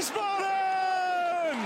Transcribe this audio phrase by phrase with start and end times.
[0.00, 1.60] Wiesbaden!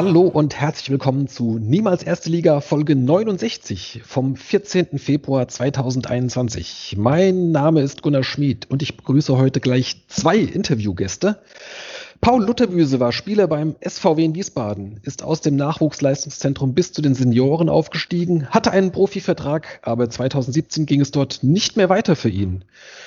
[0.00, 4.96] Hallo und herzlich willkommen zu Niemals Erste Liga Folge 69 vom 14.
[4.96, 6.94] Februar 2021.
[6.96, 11.40] Mein Name ist Gunnar Schmid und ich begrüße heute gleich zwei Interviewgäste.
[12.20, 17.14] Paul Lutterbüse war Spieler beim SVW in Wiesbaden, ist aus dem Nachwuchsleistungszentrum bis zu den
[17.14, 22.64] Senioren aufgestiegen, hatte einen Profivertrag, aber 2017 ging es dort nicht mehr weiter für ihn.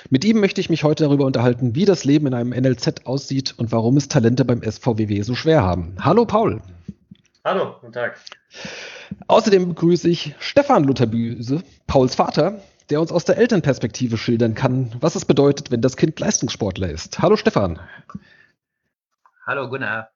[0.09, 3.53] Mit ihm möchte ich mich heute darüber unterhalten, wie das Leben in einem NLZ aussieht
[3.57, 5.95] und warum es Talente beim SVWW so schwer haben.
[5.99, 6.62] Hallo Paul.
[7.43, 8.17] Hallo, guten Tag.
[9.27, 15.15] Außerdem begrüße ich Stefan Lutterbüse, Pauls Vater, der uns aus der Elternperspektive schildern kann, was
[15.15, 17.20] es bedeutet, wenn das Kind Leistungssportler ist.
[17.20, 17.79] Hallo Stefan.
[19.43, 20.11] Hallo Gunnar.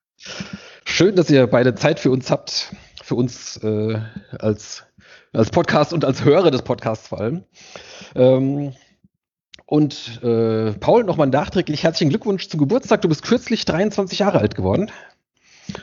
[0.86, 2.72] Schön, dass ihr beide Zeit für uns habt,
[3.04, 4.00] für uns äh,
[4.38, 4.86] als,
[5.34, 7.44] als Podcast und als Hörer des Podcasts vor allem.
[8.14, 8.76] Ähm,
[9.66, 13.02] und äh, Paul, nochmal nachträglich herzlichen Glückwunsch zum Geburtstag.
[13.02, 14.92] Du bist kürzlich 23 Jahre alt geworden.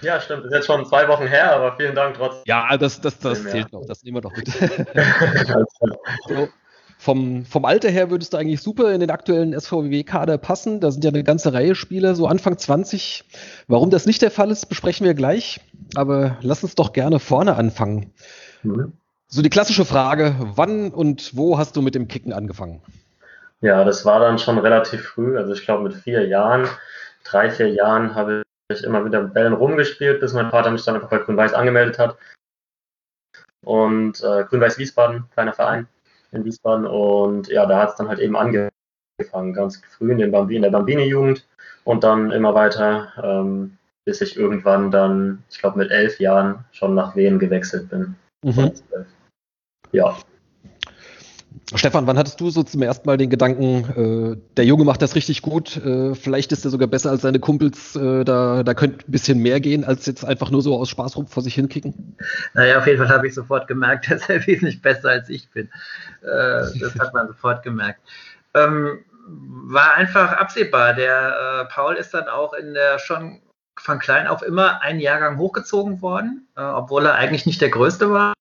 [0.02, 0.44] Ja, stimmt.
[0.44, 2.44] Ist jetzt schon zwei Wochen her, aber vielen Dank trotzdem.
[2.46, 3.84] Ja, das, das, das zählt noch.
[3.86, 4.46] Das nehmen wir doch mit.
[6.28, 6.48] so,
[7.02, 10.78] vom, vom Alter her würdest du eigentlich super in den aktuellen SVW-Kader passen.
[10.78, 13.24] Da sind ja eine ganze Reihe Spieler, so Anfang 20.
[13.66, 15.60] Warum das nicht der Fall ist, besprechen wir gleich.
[15.96, 18.12] Aber lass uns doch gerne vorne anfangen.
[18.62, 18.92] Mhm.
[19.26, 22.80] So die klassische Frage, wann und wo hast du mit dem Kicken angefangen?
[23.62, 25.36] Ja, das war dann schon relativ früh.
[25.36, 26.68] Also ich glaube mit vier Jahren,
[27.24, 28.42] drei, vier Jahren habe
[28.72, 31.98] ich immer wieder mit Bällen rumgespielt, bis mein Vater mich dann einfach bei Grün-Weiß angemeldet
[31.98, 32.16] hat.
[33.64, 35.88] Und äh, Grün-Weiß Wiesbaden, kleiner Verein
[36.32, 36.86] in Wiesbaden.
[36.86, 40.62] Und ja, da hat es dann halt eben angefangen, ganz früh in, den Bambi, in
[40.62, 41.46] der Bambini-Jugend
[41.84, 46.94] und dann immer weiter, ähm, bis ich irgendwann dann, ich glaube mit elf Jahren, schon
[46.94, 48.14] nach Wien gewechselt bin.
[48.44, 48.72] Mhm.
[49.92, 50.16] Ja.
[51.74, 55.14] Stefan, wann hattest du so zum ersten Mal den Gedanken, äh, der Junge macht das
[55.14, 59.06] richtig gut, äh, vielleicht ist er sogar besser als seine Kumpels, äh, da, da könnte
[59.06, 62.16] ein bisschen mehr gehen, als jetzt einfach nur so aus Spaß rum vor sich hinkicken?
[62.54, 65.68] Naja, auf jeden Fall habe ich sofort gemerkt, dass er wesentlich besser als ich bin.
[66.22, 68.00] Äh, das hat man sofort gemerkt.
[68.54, 70.94] Ähm, war einfach absehbar.
[70.94, 73.40] Der äh, Paul ist dann auch in der schon
[73.78, 78.10] von klein auf immer einen Jahrgang hochgezogen worden, äh, obwohl er eigentlich nicht der Größte
[78.10, 78.34] war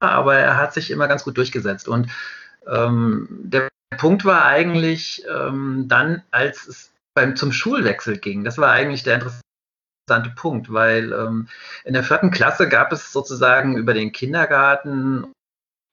[0.00, 1.88] aber er hat sich immer ganz gut durchgesetzt.
[1.88, 2.10] Und
[2.66, 8.72] ähm, der Punkt war eigentlich ähm, dann, als es beim, zum Schulwechsel ging, das war
[8.72, 11.48] eigentlich der interessante Punkt, weil ähm,
[11.84, 15.32] in der vierten Klasse gab es sozusagen über den Kindergarten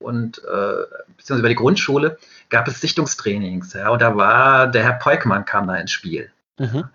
[0.03, 0.85] und äh,
[1.17, 2.17] beziehungsweise über die Grundschule
[2.49, 3.73] gab es Sichtungstrainings.
[3.73, 6.31] Ja, und da war der Herr Peukmann kam da ins Spiel.
[6.59, 6.85] Mhm.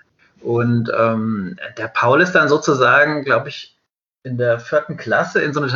[0.40, 3.76] Und ähm, der Paul ist dann sozusagen, glaube ich,
[4.24, 5.68] in der vierten Klasse in so eine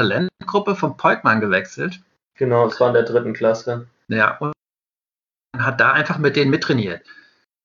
[0.47, 2.01] Talentgruppe von Peukmann gewechselt.
[2.35, 3.89] Genau, es war in der dritten Klasse.
[4.09, 4.53] Ja, und
[5.59, 7.03] hat da einfach mit denen mittrainiert.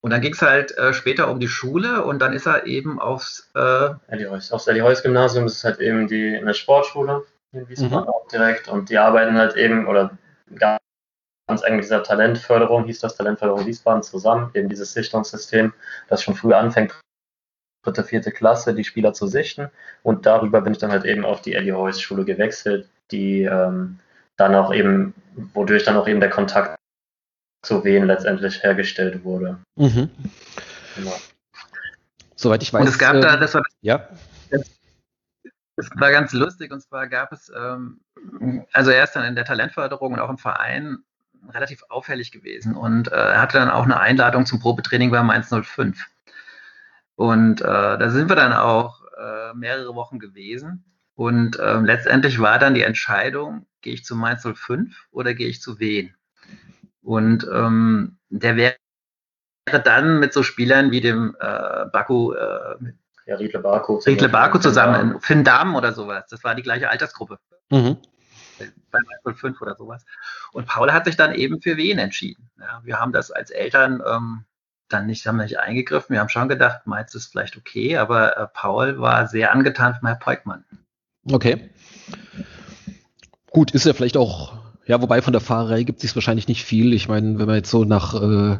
[0.01, 2.99] Und dann ging es halt äh, später um die Schule und dann ist er eben
[2.99, 3.89] aufs äh.
[4.49, 8.07] Aufs Elihäus-Gymnasium, das ist halt eben die eine Sportschule in Wiesbaden mhm.
[8.07, 10.17] auch direkt und die arbeiten halt eben oder
[10.55, 15.73] ganz eng mit dieser Talentförderung, hieß das Talentförderung Wiesbaden zusammen, eben dieses Sichtungssystem,
[16.07, 16.95] das schon früh anfängt,
[17.83, 19.69] dritte, vierte Klasse die Spieler zu sichten.
[20.03, 23.99] Und darüber bin ich dann halt eben auf die Eddie Hoyes Schule gewechselt, die ähm,
[24.37, 25.13] dann auch eben,
[25.53, 26.77] wodurch dann auch eben der Kontakt
[27.63, 29.59] zu wen letztendlich hergestellt wurde.
[29.75, 30.09] Mhm.
[30.95, 31.15] Genau.
[32.35, 32.81] Soweit ich weiß.
[32.81, 34.09] Und es gab äh, da, das war, ja.
[34.49, 34.61] Das,
[35.75, 37.99] das, war ganz lustig und zwar gab es, ähm,
[38.73, 41.03] also er ist dann in der Talentförderung und auch im Verein
[41.49, 45.49] relativ auffällig gewesen und äh, er hatte dann auch eine Einladung zum Probetraining bei Mainz
[45.49, 46.03] 05.
[47.15, 50.83] Und äh, da sind wir dann auch äh, mehrere Wochen gewesen.
[51.15, 55.61] Und äh, letztendlich war dann die Entscheidung, gehe ich zu Mainz 05 oder gehe ich
[55.61, 56.15] zu Wien?
[57.01, 58.75] Und ähm, der wäre
[59.83, 62.75] dann mit so Spielern wie dem äh, Baku, äh,
[63.25, 66.25] ja, Riedle Baku, Riedle Baku zusammen, Finn Damm oder sowas.
[66.29, 67.39] Das war die gleiche Altersgruppe.
[67.69, 67.97] Mhm.
[68.91, 70.05] Bei Mainz 05 oder sowas.
[70.53, 72.49] Und Paul hat sich dann eben für Wien entschieden.
[72.59, 74.45] Ja, wir haben das als Eltern ähm,
[74.91, 76.13] dann nicht, haben nicht eingegriffen.
[76.13, 80.07] Wir haben schon gedacht, Mainz ist vielleicht okay, aber äh, Paul war sehr angetan von
[80.07, 80.63] Herrn Peukmann.
[81.31, 81.69] Okay.
[83.51, 84.53] Gut, ist ja vielleicht auch,
[84.85, 86.93] ja, wobei von der Fahrerei gibt es sich wahrscheinlich nicht viel.
[86.93, 88.57] Ich meine, wenn man jetzt so nach, äh,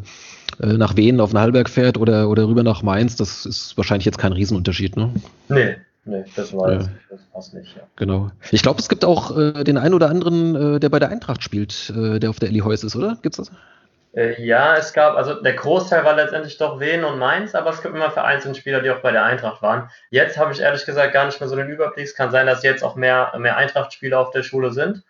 [0.61, 4.05] äh, nach Wien auf den Hallberg fährt oder, oder rüber nach Mainz, das ist wahrscheinlich
[4.05, 5.13] jetzt kein Riesenunterschied, ne?
[5.49, 6.77] Nee, Nee, das war ja.
[7.09, 7.83] das passt nicht, ja.
[7.95, 8.31] Genau.
[8.51, 11.43] Ich glaube, es gibt auch äh, den einen oder anderen, äh, der bei der Eintracht
[11.43, 13.19] spielt, äh, der auf der Elli Heus ist, oder?
[13.21, 13.51] Gibt's das?
[14.13, 17.81] Äh, ja, es gab, also der Großteil war letztendlich doch Wien und Mainz, aber es
[17.81, 19.89] gibt immer vereinzelte Spieler, die auch bei der Eintracht waren.
[20.09, 22.05] Jetzt habe ich ehrlich gesagt gar nicht mehr so den Überblick.
[22.05, 25.03] Es kann sein, dass jetzt auch mehr, mehr Eintracht-Spieler auf der Schule sind.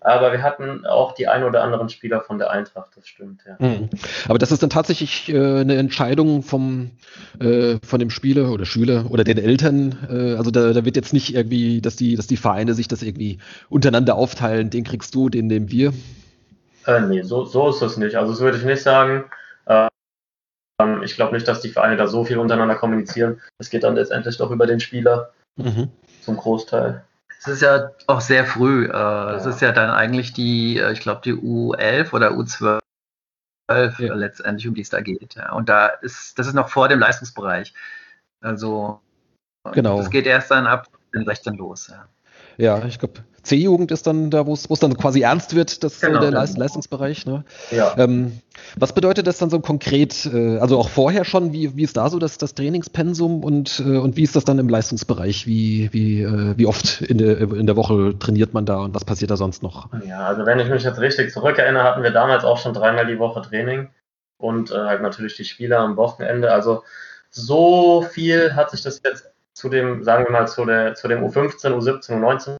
[0.00, 3.56] Aber wir hatten auch die ein oder anderen Spieler von der Eintracht, das stimmt, ja.
[3.58, 3.88] Mhm.
[4.28, 6.90] Aber das ist dann tatsächlich äh, eine Entscheidung vom,
[7.40, 9.96] äh, von dem Spieler oder Schüler oder den Eltern.
[10.10, 13.02] Äh, also da, da, wird jetzt nicht irgendwie, dass die, dass die Vereine sich das
[13.02, 13.38] irgendwie
[13.70, 15.92] untereinander aufteilen, den kriegst du, den nehmen wir.
[16.86, 18.16] Äh, nee, so, so ist es nicht.
[18.16, 19.24] Also das würde ich nicht sagen.
[19.66, 23.40] Ähm, ich glaube nicht, dass die Vereine da so viel untereinander kommunizieren.
[23.58, 25.90] Es geht dann letztendlich doch über den Spieler mhm.
[26.22, 27.04] zum Großteil.
[27.38, 28.86] Es ist ja auch sehr früh.
[28.86, 29.34] Äh, ja.
[29.34, 32.80] Es ist ja dann eigentlich die, äh, ich glaube, die U11 oder U12
[33.68, 34.14] ja.
[34.14, 35.34] letztendlich, um die es da geht.
[35.34, 35.52] Ja.
[35.52, 37.74] Und da ist, das ist noch vor dem Leistungsbereich.
[38.40, 39.00] Also,
[39.72, 39.98] genau.
[39.98, 41.88] das geht erst dann ab 16 los.
[41.88, 42.08] Ja.
[42.56, 46.20] Ja, ich glaube, C-Jugend ist dann da, wo es dann quasi ernst wird, das genau,
[46.20, 47.26] der Leist Leistungsbereich.
[47.26, 47.44] Ne?
[47.70, 47.94] Ja.
[47.98, 48.40] Ähm,
[48.76, 52.08] was bedeutet das dann so konkret, äh, also auch vorher schon, wie, wie ist da
[52.08, 55.46] so das, das Trainingspensum und, äh, und wie ist das dann im Leistungsbereich?
[55.46, 59.04] Wie, wie, äh, wie oft in der, in der Woche trainiert man da und was
[59.04, 59.88] passiert da sonst noch?
[60.06, 63.18] Ja, also wenn ich mich jetzt richtig zurückerinnere, hatten wir damals auch schon dreimal die
[63.18, 63.88] Woche Training
[64.38, 66.52] und äh, halt natürlich die Spieler am Wochenende.
[66.52, 66.84] Also
[67.30, 71.24] so viel hat sich das jetzt zu dem, sagen wir mal, zu, der, zu dem
[71.24, 72.56] U15, U17, U19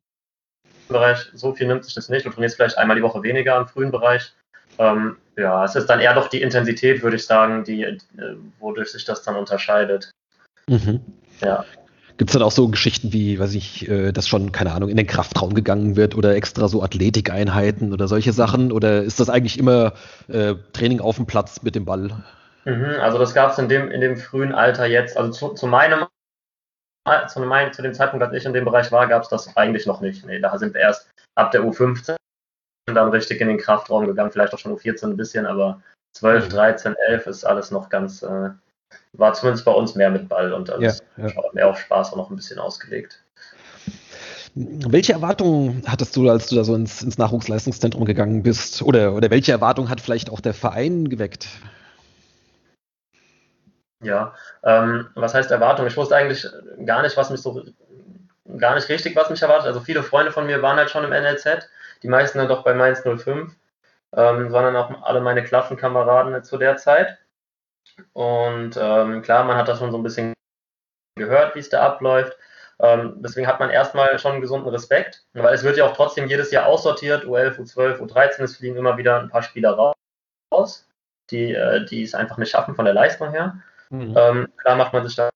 [0.89, 2.27] Bereich, so viel nimmt sich das nicht.
[2.27, 4.33] Du trainierst vielleicht einmal die Woche weniger im frühen Bereich.
[4.79, 7.99] Ähm, ja, es ist dann eher doch die Intensität, würde ich sagen, die, äh,
[8.59, 10.11] wodurch sich das dann unterscheidet.
[10.69, 11.01] Mhm.
[11.41, 11.65] Ja.
[12.19, 14.97] Gibt es dann auch so Geschichten wie, weiß ich, äh, dass schon, keine Ahnung, in
[14.97, 18.71] den Kraftraum gegangen wird oder extra so Athletikeinheiten oder solche Sachen?
[18.71, 19.95] Oder ist das eigentlich immer
[20.29, 22.11] äh, Training auf dem Platz mit dem Ball?
[22.65, 25.67] Mhm, also das gab es in dem, in dem frühen Alter jetzt, also zu, zu
[25.67, 26.07] meinem
[27.29, 29.87] zu, mein, zu dem Zeitpunkt, als ich in dem Bereich war, gab es das eigentlich
[29.87, 30.25] noch nicht.
[30.25, 32.17] Nee, da sind wir erst ab der U15
[32.87, 35.81] dann richtig in den Kraftraum gegangen, vielleicht auch schon U14 ein bisschen, aber
[36.15, 38.51] 12, 13, 11 ist alles noch ganz, äh,
[39.13, 41.43] war zumindest bei uns mehr mit Ball und alles ja, ja.
[41.53, 43.23] mehr auf Spaß auch noch ein bisschen ausgelegt.
[44.55, 48.83] Welche Erwartungen hattest du, als du da so ins, ins Nachwuchsleistungszentrum gegangen bist?
[48.83, 51.49] Oder, oder welche Erwartungen hat vielleicht auch der Verein geweckt?
[54.03, 54.35] Ja,
[54.65, 55.87] ähm, was heißt Erwartung?
[55.87, 56.47] Ich wusste eigentlich
[56.85, 57.63] gar nicht, was mich so,
[58.59, 59.67] gar nicht richtig, was mich erwartet.
[59.67, 61.69] Also viele Freunde von mir waren halt schon im NLZ,
[62.03, 63.55] die meisten dann doch bei Mainz 05,
[64.15, 67.19] ähm, dann auch alle meine Klassenkameraden zu der Zeit.
[68.13, 70.35] Und ähm, klar, man hat das schon so ein bisschen
[71.17, 72.37] gehört, wie es da abläuft.
[72.81, 76.27] Ähm, deswegen hat man erstmal schon einen gesunden Respekt, weil es wird ja auch trotzdem
[76.27, 79.95] jedes Jahr aussortiert, U11, U12, U13, es fliegen immer wieder ein paar Spieler
[80.51, 80.89] raus,
[81.31, 83.63] die, äh, die es einfach nicht schaffen von der Leistung her.
[83.93, 84.15] Mhm.
[84.17, 85.29] Ähm, klar macht man sich da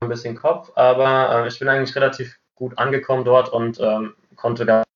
[0.00, 4.64] ein bisschen Kopf, aber äh, ich bin eigentlich relativ gut angekommen dort und ähm, konnte
[4.64, 4.86] ganz,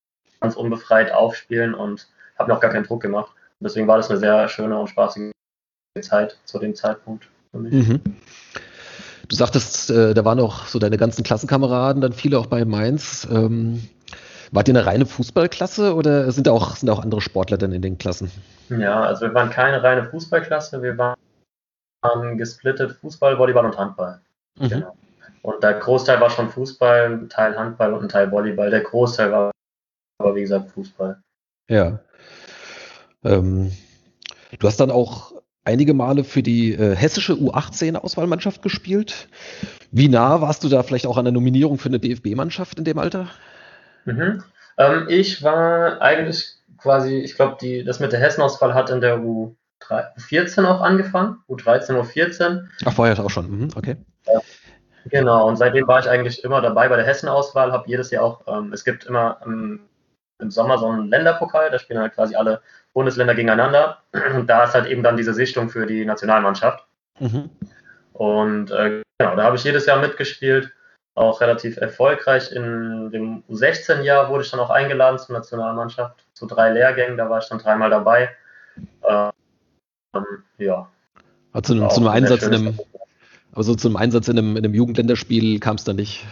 [0.57, 2.07] unbefreit aufspielen und
[2.39, 3.33] habe mir auch gar keinen Druck gemacht.
[3.61, 5.33] Und deswegen war das eine sehr schöne und spaßige
[6.03, 7.73] Zeit zu dem Zeitpunkt für mich.
[7.73, 8.01] Mhm.
[9.29, 13.27] Du sagtest, äh, da waren auch so deine ganzen Klassenkameraden, dann viele auch bei Mainz.
[13.31, 13.89] Ähm,
[14.51, 17.81] wart ihr eine reine Fußballklasse oder sind da auch, sind auch andere Sportler dann in
[17.81, 18.31] den Klassen?
[18.69, 21.17] Ja, also wir waren keine reine Fußballklasse, wir waren
[22.05, 24.21] haben gesplittet Fußball, Volleyball und Handball.
[24.59, 24.69] Mhm.
[24.69, 24.97] Genau.
[25.43, 28.71] Und der Großteil war schon Fußball, ein Teil Handball und ein Teil Volleyball.
[28.71, 29.51] Der Großteil war
[30.19, 31.21] aber, wie gesagt, Fußball.
[31.69, 31.99] Ja.
[33.25, 33.73] Ähm,
[34.59, 35.33] du hast dann auch
[35.65, 39.29] einige Male für die äh, hessische U18-Auswahlmannschaft gespielt.
[39.91, 42.99] Wie nah warst du da vielleicht auch an der Nominierung für eine DFB-Mannschaft in dem
[42.99, 43.29] Alter?
[44.05, 44.43] Mhm.
[44.77, 49.55] Ähm, ich war eigentlich quasi, ich glaube, das mit der Hessen-Auswahl hat in der U
[50.17, 52.67] 14 auch angefangen, U13, U14.
[52.85, 53.97] Ach, vorher auch schon, mhm, okay.
[54.27, 54.41] Ja.
[55.07, 58.41] Genau, und seitdem war ich eigentlich immer dabei bei der Hessen-Auswahl, habe jedes Jahr auch,
[58.47, 59.81] ähm, es gibt immer ähm,
[60.39, 62.63] im Sommer so einen Länderpokal, da spielen halt quasi alle
[62.93, 63.99] Bundesländer gegeneinander.
[64.35, 66.87] Und da ist halt eben dann diese Sichtung für die Nationalmannschaft.
[67.19, 67.51] Mhm.
[68.13, 70.73] Und äh, genau, da habe ich jedes Jahr mitgespielt,
[71.15, 72.53] auch relativ erfolgreich.
[72.53, 77.39] In dem U16-Jahr wurde ich dann auch eingeladen zur Nationalmannschaft, zu drei Lehrgängen, da war
[77.39, 78.31] ich dann dreimal dabei.
[79.03, 79.31] Äh,
[80.59, 80.89] ja.
[81.53, 82.79] Also zu, zu einem Einsatz in einem,
[83.53, 86.27] aber zum Einsatz in einem, in einem Jugendländerspiel kam es da nicht.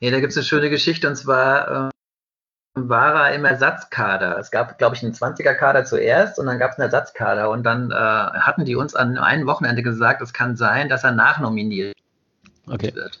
[0.00, 1.90] Ja, da gibt es eine schöne Geschichte und zwar äh,
[2.74, 4.36] war er im Ersatzkader.
[4.38, 7.90] Es gab, glaube ich, einen 20er-Kader zuerst und dann gab es einen Ersatzkader und dann
[7.92, 11.94] äh, hatten die uns an einem Wochenende gesagt, es kann sein, dass er nachnominiert
[12.66, 12.92] okay.
[12.94, 13.20] wird.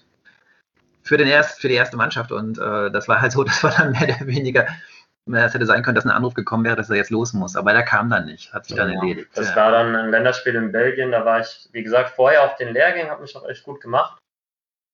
[1.02, 3.70] Für, den erst, für die erste Mannschaft und äh, das war halt so, das war
[3.70, 4.66] dann mehr oder weniger
[5.32, 7.72] es hätte sein können, dass ein Anruf gekommen wäre, dass er jetzt los muss, aber
[7.72, 9.30] der kam dann nicht, hat sich dann ja, erledigt.
[9.34, 9.56] Das ja.
[9.56, 13.10] war dann ein Länderspiel in Belgien, da war ich, wie gesagt, vorher auf den Lehrgängen,
[13.10, 14.18] habe mich auch echt gut gemacht.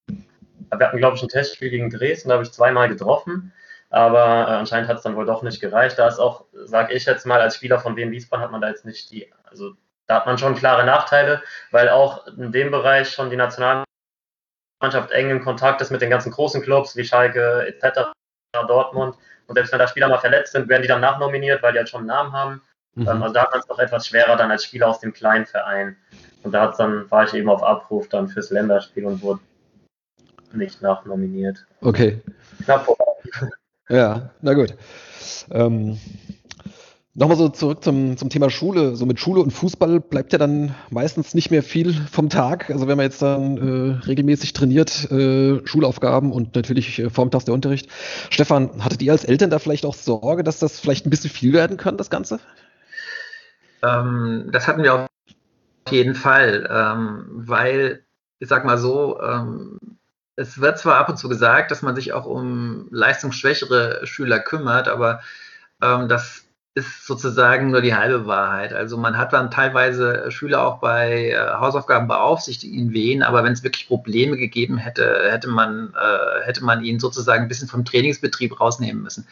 [0.08, 3.52] Wir hatten, glaube ich, ein Testspiel gegen Dresden, da habe ich zweimal getroffen.
[3.90, 5.98] aber äh, anscheinend hat es dann wohl doch nicht gereicht.
[5.98, 8.68] Da ist auch, sage ich jetzt mal, als Spieler von Wien Wiesbaden hat man da
[8.68, 9.74] jetzt nicht die, also
[10.06, 15.30] da hat man schon klare Nachteile, weil auch in dem Bereich schon die Nationalmannschaft eng
[15.30, 18.10] in Kontakt ist mit den ganzen großen Clubs wie Schalke etc.,
[18.66, 19.16] Dortmund.
[19.50, 21.88] Und selbst wenn da Spieler mal verletzt sind, werden die dann nachnominiert, weil die halt
[21.88, 22.62] schon einen Namen haben.
[22.94, 23.08] Mhm.
[23.08, 25.96] Ähm, also da man es doch etwas schwerer dann als Spieler aus dem kleinen Verein.
[26.44, 29.40] Und da dann, war ich eben auf Abruf dann fürs Länderspiel und wurde
[30.52, 31.66] nicht nachnominiert.
[31.80, 32.22] Okay.
[32.62, 33.04] Knapp vorbei.
[33.88, 34.76] Ja, na gut.
[35.50, 35.98] Ähm,
[37.14, 38.94] Nochmal so zurück zum, zum Thema Schule.
[38.94, 42.70] So mit Schule und Fußball bleibt ja dann meistens nicht mehr viel vom Tag.
[42.70, 47.54] Also wenn man jetzt dann äh, regelmäßig trainiert, äh, Schulaufgaben und natürlich äh, vormittags der
[47.54, 47.90] Unterricht.
[48.30, 51.52] Stefan, hattet ihr als Eltern da vielleicht auch Sorge, dass das vielleicht ein bisschen viel
[51.52, 52.38] werden kann, das Ganze?
[53.82, 55.08] Ähm, das hatten wir auf
[55.90, 58.04] jeden Fall, ähm, weil,
[58.38, 59.80] ich sag mal so, ähm,
[60.36, 64.86] es wird zwar ab und zu gesagt, dass man sich auch um leistungsschwächere Schüler kümmert,
[64.86, 65.20] aber
[65.82, 68.72] ähm, das ist sozusagen nur die halbe Wahrheit.
[68.72, 73.52] Also man hat dann teilweise Schüler auch bei äh, Hausaufgaben beaufsichtigt ihnen wen, aber wenn
[73.52, 77.84] es wirklich Probleme gegeben hätte, hätte man, äh, hätte man ihn sozusagen ein bisschen vom
[77.84, 79.26] Trainingsbetrieb rausnehmen müssen,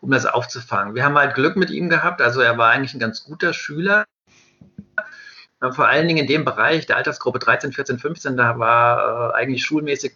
[0.00, 0.94] um das aufzufangen.
[0.94, 4.04] Wir haben halt Glück mit ihm gehabt, also er war eigentlich ein ganz guter Schüler.
[5.60, 9.64] Vor allen Dingen in dem Bereich der Altersgruppe 13, 14, 15, da war äh, eigentlich
[9.64, 10.12] schulmäßig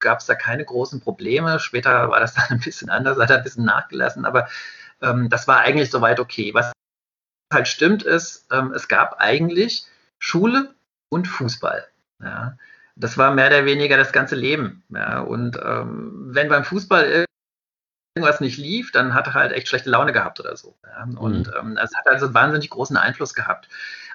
[0.00, 1.58] gab es da keine großen Probleme.
[1.58, 4.48] Später war das dann ein bisschen anders, hat er ein bisschen nachgelassen, aber
[5.02, 6.52] ähm, das war eigentlich soweit okay.
[6.54, 6.72] Was
[7.52, 9.86] halt stimmt ist, ähm, es gab eigentlich
[10.18, 10.74] Schule
[11.08, 11.86] und Fußball.
[12.22, 12.56] Ja.
[12.96, 14.82] Das war mehr oder weniger das ganze Leben.
[14.90, 15.20] Ja.
[15.20, 17.26] Und ähm, wenn beim Fußball
[18.16, 20.76] irgendwas nicht lief, dann hat er halt echt schlechte Laune gehabt oder so.
[20.84, 21.04] Ja.
[21.18, 21.54] Und mhm.
[21.58, 23.68] ähm, es hat also einen wahnsinnig großen Einfluss gehabt.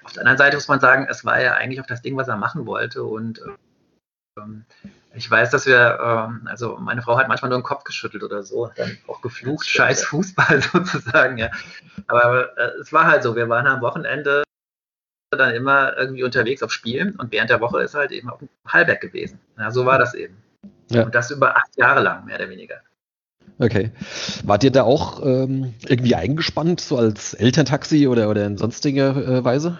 [0.03, 2.27] Auf der anderen Seite muss man sagen, es war ja eigentlich auch das Ding, was
[2.27, 3.03] er machen wollte.
[3.03, 3.39] Und
[4.37, 4.65] ähm,
[5.15, 8.43] ich weiß, dass wir, ähm, also meine Frau hat manchmal nur den Kopf geschüttelt oder
[8.43, 11.51] so, dann auch geflucht, scheiß Fußball sozusagen, ja.
[12.07, 14.43] Aber äh, es war halt so, wir waren am Wochenende
[15.31, 18.49] dann immer irgendwie unterwegs auf Spielen und während der Woche ist halt eben auf dem
[18.67, 19.39] Hallberg gewesen.
[19.57, 20.37] Ja, so war das eben.
[20.91, 21.03] Ja.
[21.05, 22.75] Und das über acht Jahre lang, mehr oder weniger.
[23.59, 23.91] Okay.
[24.43, 29.43] Wart ihr da auch ähm, irgendwie eingespannt, so als Elterntaxi oder, oder in sonstiger äh,
[29.43, 29.79] Weise?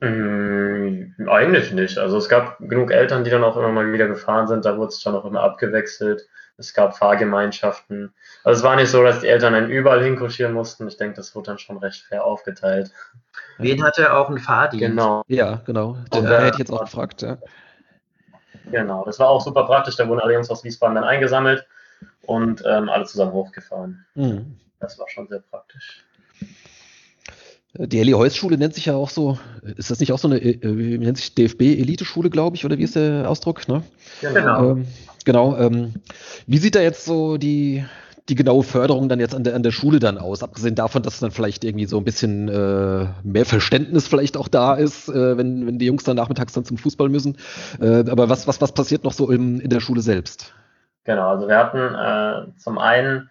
[0.00, 1.98] Hm, eigentlich nicht.
[1.98, 4.64] Also es gab genug Eltern, die dann auch immer mal wieder gefahren sind.
[4.64, 6.26] Da wurde es schon auch immer abgewechselt.
[6.56, 8.12] Es gab Fahrgemeinschaften.
[8.44, 10.88] Also es war nicht so, dass die Eltern einen überall hinkurschieren mussten.
[10.88, 12.92] Ich denke, das wurde dann schon recht fair aufgeteilt.
[13.58, 14.86] Wen hatte auch einen Fahrdienst?
[14.86, 15.22] Genau.
[15.26, 15.96] Ja, genau.
[16.14, 17.38] Den hätte ich jetzt auch gefragt, ja.
[18.70, 19.96] Genau, das war auch super praktisch.
[19.96, 21.66] Da wurden alle Jungs aus Wiesbaden dann eingesammelt
[22.22, 24.06] und ähm, alle zusammen hochgefahren.
[24.14, 24.56] Mhm.
[24.80, 26.04] Das war schon sehr praktisch.
[27.74, 29.38] Die Ellie Heuss Schule nennt sich ja auch so,
[29.76, 32.76] ist das nicht auch so eine, äh, wie nennt sich DFB Elite-Schule, glaube ich, oder
[32.78, 33.68] wie ist der Ausdruck?
[33.68, 33.82] Ne?
[34.20, 34.72] Genau.
[34.72, 34.86] Ähm,
[35.24, 35.56] genau.
[35.56, 35.94] Ähm,
[36.46, 37.84] wie sieht da jetzt so die,
[38.28, 40.42] die genaue Förderung dann jetzt an der, an der Schule dann aus?
[40.42, 44.74] Abgesehen davon, dass dann vielleicht irgendwie so ein bisschen äh, mehr Verständnis vielleicht auch da
[44.74, 47.36] ist, äh, wenn, wenn die Jungs dann nachmittags dann zum Fußball müssen.
[47.80, 50.52] Äh, aber was, was, was passiert noch so im, in der Schule selbst?
[51.04, 53.30] Genau, also wir hatten äh, zum einen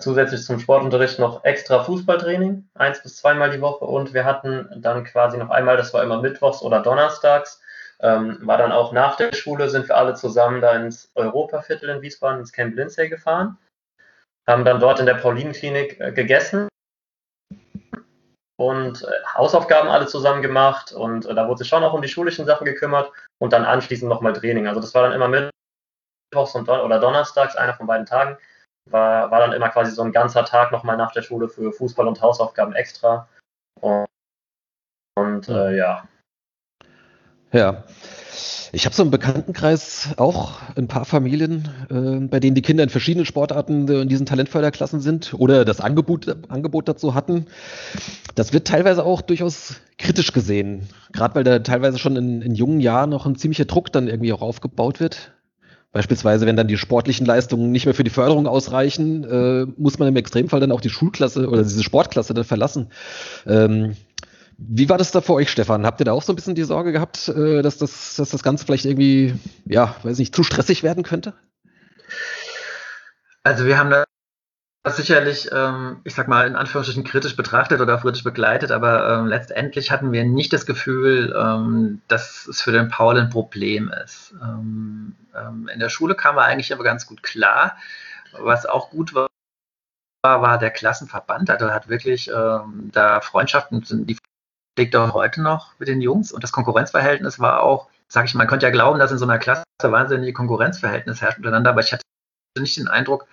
[0.00, 3.84] zusätzlich zum Sportunterricht noch extra Fußballtraining, eins bis zweimal die Woche.
[3.84, 7.60] Und wir hatten dann quasi noch einmal, das war immer mittwochs oder donnerstags,
[8.00, 12.02] ähm, war dann auch nach der Schule, sind wir alle zusammen da ins Europaviertel in
[12.02, 13.58] Wiesbaden, ins Camp Lindsay gefahren,
[14.46, 16.68] haben dann dort in der Paulinenklinik äh, gegessen.
[18.56, 20.92] Und äh, Hausaufgaben alle zusammen gemacht.
[20.92, 23.10] Und äh, da wurde sich schon auch um die schulischen Sachen gekümmert.
[23.38, 24.68] Und dann anschließend nochmal Training.
[24.68, 28.38] Also das war dann immer mittwochs und Don oder donnerstags, einer von beiden Tagen
[28.90, 32.06] war, war dann immer quasi so ein ganzer Tag nochmal nach der Schule für Fußball
[32.06, 33.28] und Hausaufgaben extra.
[33.80, 34.06] Und,
[35.16, 36.04] und äh, ja.
[37.52, 37.84] Ja.
[38.74, 42.88] Ich habe so im Bekanntenkreis auch ein paar Familien, äh, bei denen die Kinder in
[42.88, 47.46] verschiedenen Sportarten in diesen Talentförderklassen sind oder das Angebot, Angebot dazu hatten.
[48.34, 52.80] Das wird teilweise auch durchaus kritisch gesehen, gerade weil da teilweise schon in, in jungen
[52.80, 55.32] Jahren noch ein ziemlicher Druck dann irgendwie auch aufgebaut wird.
[55.92, 60.08] Beispielsweise, wenn dann die sportlichen Leistungen nicht mehr für die Förderung ausreichen, äh, muss man
[60.08, 62.90] im Extremfall dann auch die Schulklasse oder diese Sportklasse dann verlassen.
[63.46, 63.94] Ähm,
[64.56, 65.84] wie war das da für euch, Stefan?
[65.84, 68.42] Habt ihr da auch so ein bisschen die Sorge gehabt, äh, dass, das, dass das
[68.42, 69.34] Ganze vielleicht irgendwie,
[69.66, 71.34] ja, weiß nicht, zu stressig werden könnte?
[73.42, 74.04] Also wir haben da
[74.96, 79.92] sicherlich, ähm, ich sag mal, in Anführungsstrichen kritisch betrachtet oder kritisch begleitet, aber ähm, letztendlich
[79.92, 84.34] hatten wir nicht das Gefühl, ähm, dass es für den Paul ein Problem ist.
[84.42, 87.76] Ähm, ähm, in der Schule kam er eigentlich aber ganz gut klar.
[88.32, 89.28] Was auch gut war,
[90.24, 91.50] war der Klassenverband.
[91.50, 94.16] Also hat wirklich ähm, da Freundschaften, die
[94.76, 98.40] pflegt er heute noch mit den Jungs und das Konkurrenzverhältnis war auch, sag ich mal,
[98.40, 101.92] man könnte ja glauben, dass in so einer Klasse wahnsinnige Konkurrenzverhältnis herrscht miteinander, aber ich
[101.92, 102.02] hatte
[102.58, 103.26] nicht den Eindruck,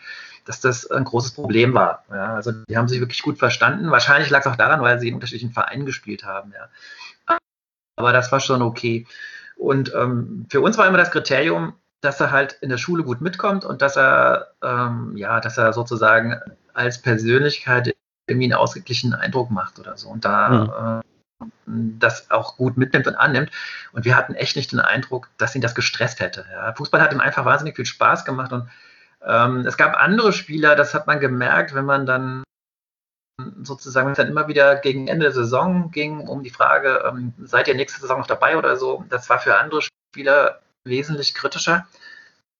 [0.50, 2.03] dass das ein großes Problem war.
[2.10, 3.91] Ja, also die haben sich wirklich gut verstanden.
[3.91, 6.53] Wahrscheinlich lag es auch daran, weil sie in unterschiedlichen Vereinen gespielt haben.
[6.53, 7.38] Ja.
[7.96, 9.06] Aber das war schon okay.
[9.58, 13.22] Und ähm, für uns war immer das Kriterium, dass er halt in der Schule gut
[13.22, 16.39] mitkommt und dass er, ähm, ja, dass er sozusagen
[16.74, 17.94] als Persönlichkeit
[18.25, 20.10] irgendwie einen ausgeglichenen Eindruck macht oder so.
[20.10, 21.03] Und da
[21.46, 21.46] mhm.
[21.46, 23.51] äh, das auch gut mitnimmt und annimmt.
[23.91, 26.44] Und wir hatten echt nicht den Eindruck, dass ihn das gestresst hätte.
[26.51, 26.74] Ja.
[26.74, 28.68] Fußball hat ihm einfach wahnsinnig viel Spaß gemacht und
[29.25, 32.43] ähm, es gab andere Spieler, das hat man gemerkt, wenn man dann
[33.61, 37.33] sozusagen, wenn es dann immer wieder gegen Ende der Saison ging, um die Frage, ähm,
[37.39, 41.88] seid ihr nächste Saison noch dabei oder so, das war für andere Spieler wesentlich kritischer.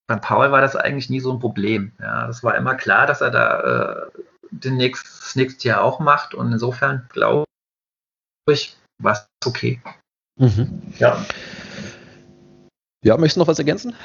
[0.08, 1.92] Beim Paul war das eigentlich nie so ein Problem.
[2.00, 6.00] Ja, das war immer klar, dass er da äh, den nächst, das nächste Jahr auch
[6.00, 7.46] macht und insofern glaube
[8.50, 9.82] ich, war es okay.
[10.38, 10.82] Mhm.
[10.98, 11.24] Ja.
[13.04, 13.96] Ja, möchtest du noch was ergänzen?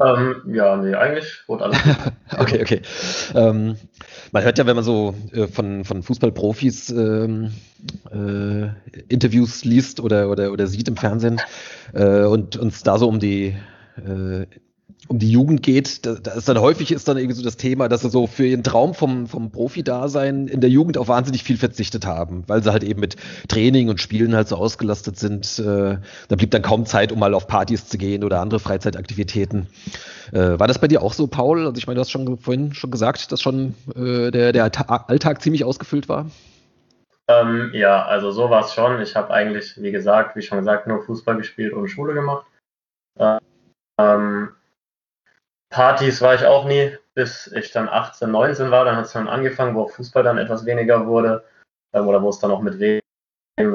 [0.00, 1.78] Ähm, ja, nee, eigentlich wurde alles.
[2.38, 2.82] okay, okay.
[3.34, 3.76] Ähm,
[4.32, 7.52] man hört ja, wenn man so äh, von, von Fußballprofis ähm,
[8.10, 8.68] äh,
[9.08, 11.40] Interviews liest oder, oder, oder sieht im Fernsehen
[11.94, 13.56] äh, und uns da so um die
[13.96, 14.46] äh,
[15.08, 17.88] um die Jugend geht, da, da, ist dann häufig ist dann irgendwie so das Thema,
[17.88, 21.56] dass sie so für ihren Traum vom, vom Profi-Dasein in der Jugend auch wahnsinnig viel
[21.56, 23.16] verzichtet haben, weil sie halt eben mit
[23.48, 25.58] Training und Spielen halt so ausgelastet sind.
[25.58, 29.68] Äh, da blieb dann kaum Zeit, um mal auf Partys zu gehen oder andere Freizeitaktivitäten.
[30.32, 31.66] Äh, war das bei dir auch so, Paul?
[31.66, 34.64] Also ich meine, du hast schon vorhin schon gesagt, dass schon äh, der, der
[35.08, 36.26] Alltag ziemlich ausgefüllt war.
[37.28, 39.00] Ähm, ja, also so war es schon.
[39.00, 42.46] Ich habe eigentlich, wie gesagt, wie schon gesagt, nur Fußball gespielt und Schule gemacht.
[43.98, 44.50] Ähm,
[45.70, 48.84] Partys war ich auch nie, bis ich dann 18, 19 war.
[48.84, 51.44] Dann hat es dann angefangen, wo Fußball dann etwas weniger wurde
[51.94, 53.00] ähm, oder wo es dann auch mit wem,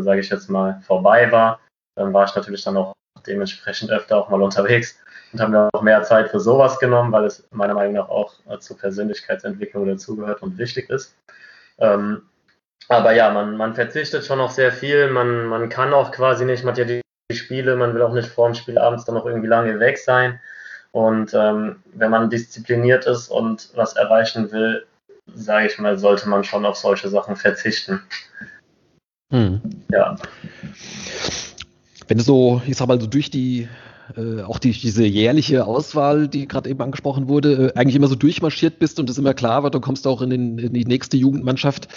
[0.02, 1.60] sage ich jetzt mal, vorbei war.
[1.96, 2.94] Dann war ich natürlich dann auch
[3.28, 5.00] dementsprechend öfter auch mal unterwegs
[5.34, 8.34] und habe mir auch mehr Zeit für sowas genommen, weil es meiner Meinung nach auch
[8.50, 11.16] äh, zur Persönlichkeitsentwicklung dazugehört und wichtig ist.
[11.78, 12.24] Ähm,
[12.88, 15.10] aber ja, man, man verzichtet schon auf sehr viel.
[15.10, 17.02] Man, man kann auch quasi nicht, man hat ja die
[17.34, 20.40] Spiele, man will auch nicht vor dem Spiel abends dann noch irgendwie lange weg sein.
[20.92, 24.86] Und ähm, wenn man diszipliniert ist und was erreichen will,
[25.34, 28.02] sage ich mal, sollte man schon auf solche Sachen verzichten.
[29.32, 29.62] Hm.
[29.90, 30.18] Ja.
[32.08, 33.70] Wenn du so, ich sag mal, so durch die
[34.18, 38.16] äh, auch die, diese jährliche Auswahl, die gerade eben angesprochen wurde, äh, eigentlich immer so
[38.16, 41.18] durchmarschiert bist und es immer klar war, du kommst auch in, den, in die nächste
[41.18, 41.88] Jugendmannschaft,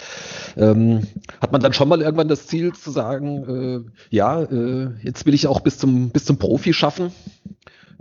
[0.57, 1.07] ähm,
[1.40, 5.35] hat man dann schon mal irgendwann das Ziel zu sagen, äh, ja, äh, jetzt will
[5.35, 7.12] ich auch bis zum, bis zum Profi schaffen?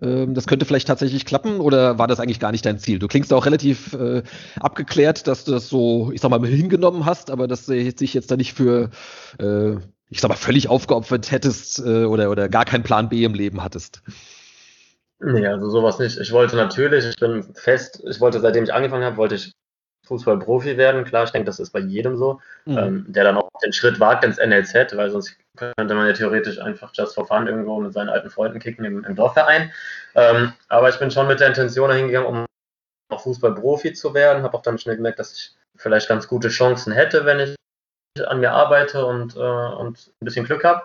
[0.03, 2.99] Ähm, das könnte vielleicht tatsächlich klappen oder war das eigentlich gar nicht dein Ziel?
[2.99, 4.23] Du klingst auch relativ äh,
[4.59, 8.29] abgeklärt, dass du das so, ich sag mal, hingenommen hast, aber dass du sich jetzt
[8.29, 8.89] da nicht für,
[9.39, 9.75] äh,
[10.09, 13.63] ich sag mal, völlig aufgeopfert hättest äh, oder, oder gar keinen Plan B im Leben
[13.63, 14.03] hattest.
[15.19, 16.19] Nee, also sowas nicht.
[16.19, 19.53] Ich wollte natürlich, ich bin fest, ich wollte, seitdem ich angefangen habe, wollte ich
[20.05, 21.05] Fußballprofi werden.
[21.05, 22.77] Klar, ich denke, das ist bei jedem so, mhm.
[22.77, 26.59] ähm, der dann auch den Schritt wagt ins NLZ, weil sonst könnte man ja theoretisch
[26.59, 29.71] einfach just for fun irgendwo mit seinen alten Freunden kicken im, im Dorfverein.
[30.15, 32.45] Ähm, aber ich bin schon mit der Intention dahingegangen, um
[33.09, 34.43] auch Fußballprofi zu werden.
[34.43, 37.55] Habe auch dann schnell gemerkt, dass ich vielleicht ganz gute Chancen hätte, wenn ich
[38.27, 40.83] an mir arbeite und, äh, und ein bisschen Glück habe.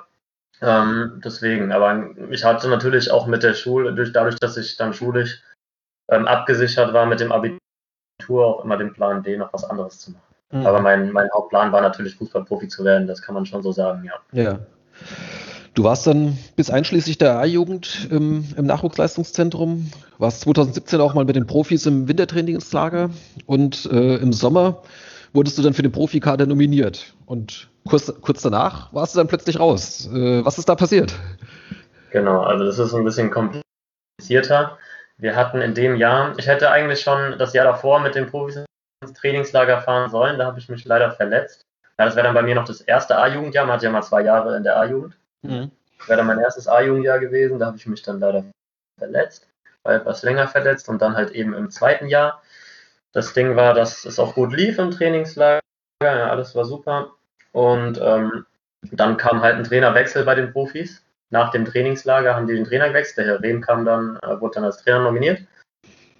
[0.61, 4.93] Ähm, deswegen, aber ich hatte natürlich auch mit der Schule, durch, dadurch, dass ich dann
[4.93, 5.43] schulisch
[6.11, 7.59] ähm, abgesichert war mit dem Abitur,
[8.29, 10.23] auch immer den Plan B, noch was anderes zu machen.
[10.51, 10.67] Mhm.
[10.67, 14.05] Aber mein, mein Hauptplan war natürlich Fußballprofi zu werden, das kann man schon so sagen,
[14.05, 14.43] ja.
[14.43, 14.59] Ja.
[15.75, 21.37] Du warst dann bis einschließlich der A-Jugend im, im, Nachwuchsleistungszentrum, warst 2017 auch mal mit
[21.37, 23.11] den Profis im Wintertrainingslager
[23.47, 24.83] und äh, im Sommer
[25.33, 27.15] wurdest du dann für den Profikader nominiert.
[27.27, 30.09] Und kurz, kurz danach warst du dann plötzlich raus.
[30.13, 31.15] Äh, was ist da passiert?
[32.11, 34.79] Genau, also das ist ein bisschen komplizierter.
[35.19, 38.65] Wir hatten in dem Jahr, ich hätte eigentlich schon das Jahr davor mit den Profis
[39.03, 40.39] ins Trainingslager fahren sollen.
[40.39, 41.67] Da habe ich mich leider verletzt.
[41.99, 43.67] Ja, das wäre dann bei mir noch das erste A-Jugendjahr.
[43.67, 45.17] Man hat ja mal zwei Jahre in der A-Jugend.
[45.43, 45.73] Mhm.
[45.99, 47.59] Das wäre dann mein erstes A-Jugendjahr gewesen.
[47.59, 48.45] Da habe ich mich dann leider
[48.99, 49.49] verletzt,
[49.83, 52.43] war etwas länger verletzt und dann halt eben im zweiten Jahr.
[53.13, 55.61] Das Ding war, dass es auch gut lief im Trainingslager.
[56.03, 57.13] Ja, alles war super.
[57.53, 58.47] Und ähm,
[58.93, 61.03] dann kam halt ein Trainerwechsel bei den Profis.
[61.31, 63.19] Nach dem Trainingslager haben die den Trainer gewechselt.
[63.19, 65.43] Der Herr Rehm kam dann, äh, wurde dann als Trainer nominiert.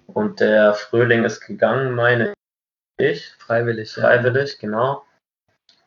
[0.07, 2.33] Und der Fröhling ist gegangen, meine
[2.99, 3.33] ich.
[3.39, 3.93] Freiwillig.
[3.93, 4.57] Freiwillig, ja.
[4.59, 5.05] genau.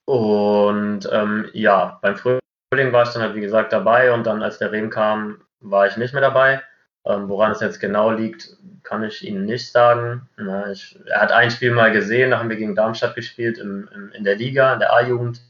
[0.04, 4.58] Und ähm, ja, beim Frühling war ich dann halt wie gesagt dabei und dann als
[4.58, 6.62] der Rehm kam, war ich nicht mehr dabei.
[7.04, 10.28] Ähm, woran es jetzt genau liegt, kann ich Ihnen nicht sagen.
[10.36, 13.88] Na, ich, er hat ein Spiel mal gesehen, da haben wir gegen Darmstadt gespielt im,
[13.92, 15.40] im, in der Liga, in der A-Jugend.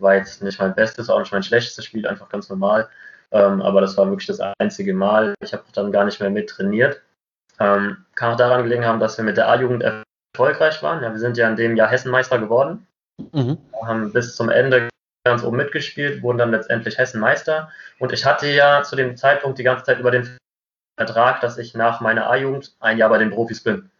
[0.00, 2.88] War jetzt nicht mein bestes, auch nicht mein schlechtestes Spiel, einfach ganz normal.
[3.30, 5.34] Ähm, aber das war wirklich das einzige Mal.
[5.42, 7.02] Ich habe dann gar nicht mehr mit trainiert.
[7.58, 11.02] Ähm, kann auch daran gelegen haben, dass wir mit der A-Jugend erfolgreich waren.
[11.02, 12.86] Ja, wir sind ja in dem Jahr Hessenmeister geworden.
[13.32, 13.58] Mhm.
[13.82, 14.88] Haben bis zum Ende
[15.24, 17.70] ganz oben mitgespielt, wurden dann letztendlich Hessenmeister.
[17.98, 20.36] Und ich hatte ja zu dem Zeitpunkt die ganze Zeit über den
[20.96, 23.90] Vertrag, dass ich nach meiner A-Jugend ein Jahr bei den Profis bin.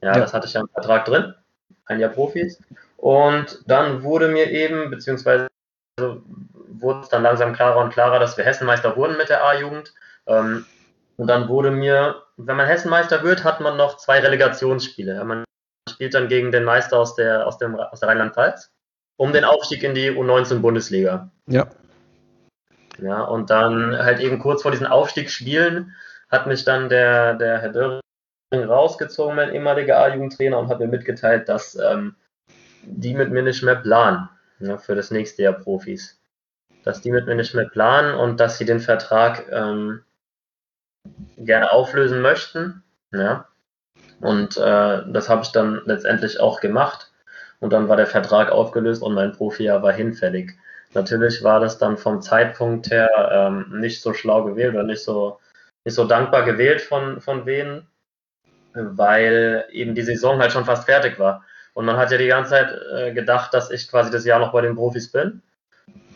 [0.00, 1.34] Ja, ja, das hatte ich ja im Vertrag drin.
[1.86, 2.60] Ein Jahr Profis.
[3.02, 5.48] Und dann wurde mir eben, beziehungsweise
[5.98, 9.92] wurde es dann langsam klarer und klarer, dass wir Hessenmeister wurden mit der A-Jugend.
[10.26, 10.64] Ähm,
[11.16, 15.24] und dann wurde mir, wenn man Hessenmeister wird, hat man noch zwei Relegationsspiele.
[15.24, 15.44] Man
[15.90, 18.70] spielt dann gegen den Meister aus der, aus dem, aus der Rheinland-Pfalz
[19.16, 21.30] um den Aufstieg in die U19-Bundesliga.
[21.46, 21.68] Ja.
[22.98, 25.94] Ja, und dann halt eben kurz vor diesen Aufstiegsspielen
[26.30, 28.00] hat mich dann der, der Herr Dörring
[28.52, 32.16] rausgezogen, mein ehemaliger A-Jugendtrainer, und hat mir mitgeteilt, dass ähm,
[32.82, 34.28] die mit mir nicht mehr planen
[34.60, 36.18] ja, für das nächste Jahr Profis.
[36.84, 40.02] Dass die mit mir nicht mehr planen und dass sie den Vertrag ähm,
[41.36, 42.82] gerne auflösen möchten.
[43.12, 43.48] Ja.
[44.20, 47.12] Und äh, das habe ich dann letztendlich auch gemacht.
[47.60, 50.52] Und dann war der Vertrag aufgelöst und mein Profijahr war hinfällig.
[50.94, 55.38] Natürlich war das dann vom Zeitpunkt her ähm, nicht so schlau gewählt oder nicht so,
[55.84, 57.86] nicht so dankbar gewählt von, von wen,
[58.74, 61.44] weil eben die Saison halt schon fast fertig war.
[61.74, 64.52] Und man hat ja die ganze Zeit äh, gedacht, dass ich quasi das Jahr noch
[64.52, 65.42] bei den Profis bin,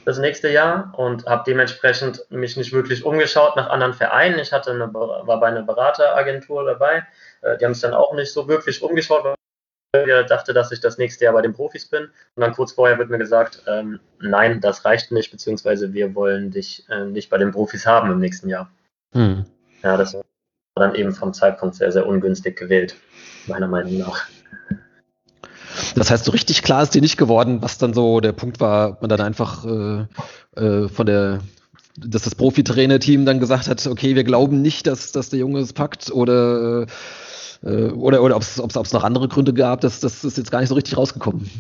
[0.05, 4.39] das nächste Jahr, und habe dementsprechend mich nicht wirklich umgeschaut nach anderen Vereinen.
[4.39, 7.07] Ich hatte eine, war bei einer Berateragentur dabei,
[7.43, 9.35] äh, die haben sich dann auch nicht so wirklich umgeschaut, weil
[9.95, 12.05] ich dachte, dass ich das nächste Jahr bei den Profis bin.
[12.05, 16.51] Und dann kurz vorher wird mir gesagt, ähm, nein, das reicht nicht, beziehungsweise wir wollen
[16.51, 18.71] dich äh, nicht bei den Profis haben im nächsten Jahr.
[19.13, 19.47] Hm.
[19.83, 20.23] Ja, das war
[20.75, 22.97] dann eben vom Zeitpunkt sehr, sehr ungünstig gewählt,
[23.47, 24.29] meiner Meinung nach.
[25.95, 28.91] Das heißt, so richtig klar ist dir nicht geworden, was dann so der Punkt war,
[28.91, 30.07] ob man dann einfach äh,
[30.61, 31.41] äh, von der,
[31.97, 35.73] dass das Profi-Trainer-Team dann gesagt hat, okay, wir glauben nicht, dass, dass der Junge es
[35.73, 36.87] packt oder
[37.63, 40.69] äh, oder oder ob es noch andere Gründe gab, das, das ist jetzt gar nicht
[40.69, 41.51] so richtig rausgekommen.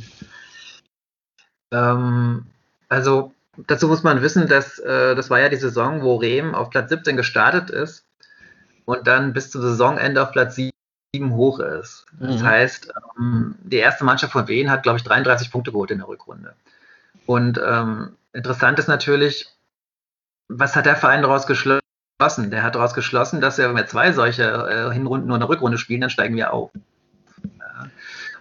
[1.73, 2.47] Ähm,
[2.89, 3.33] also
[3.67, 6.91] dazu muss man wissen, dass äh, das war ja die Saison, wo Rehm auf Platz
[6.91, 8.05] 17 gestartet ist
[8.85, 10.71] und dann bis zum Saisonende auf Platz 7
[11.15, 12.07] hoch ist.
[12.19, 12.47] Das mhm.
[12.47, 16.09] heißt, ähm, die erste Mannschaft von Wien hat, glaube ich, 33 Punkte geholt in der
[16.09, 16.55] Rückrunde.
[17.27, 19.49] Und ähm, interessant ist natürlich,
[20.49, 21.83] was hat der Verein daraus geschlossen?
[22.51, 25.79] Der hat daraus geschlossen, dass wir, wenn wir zwei solche äh, Hinrunden und eine Rückrunde
[25.79, 26.71] spielen, dann steigen wir auf.
[27.59, 27.89] Ja.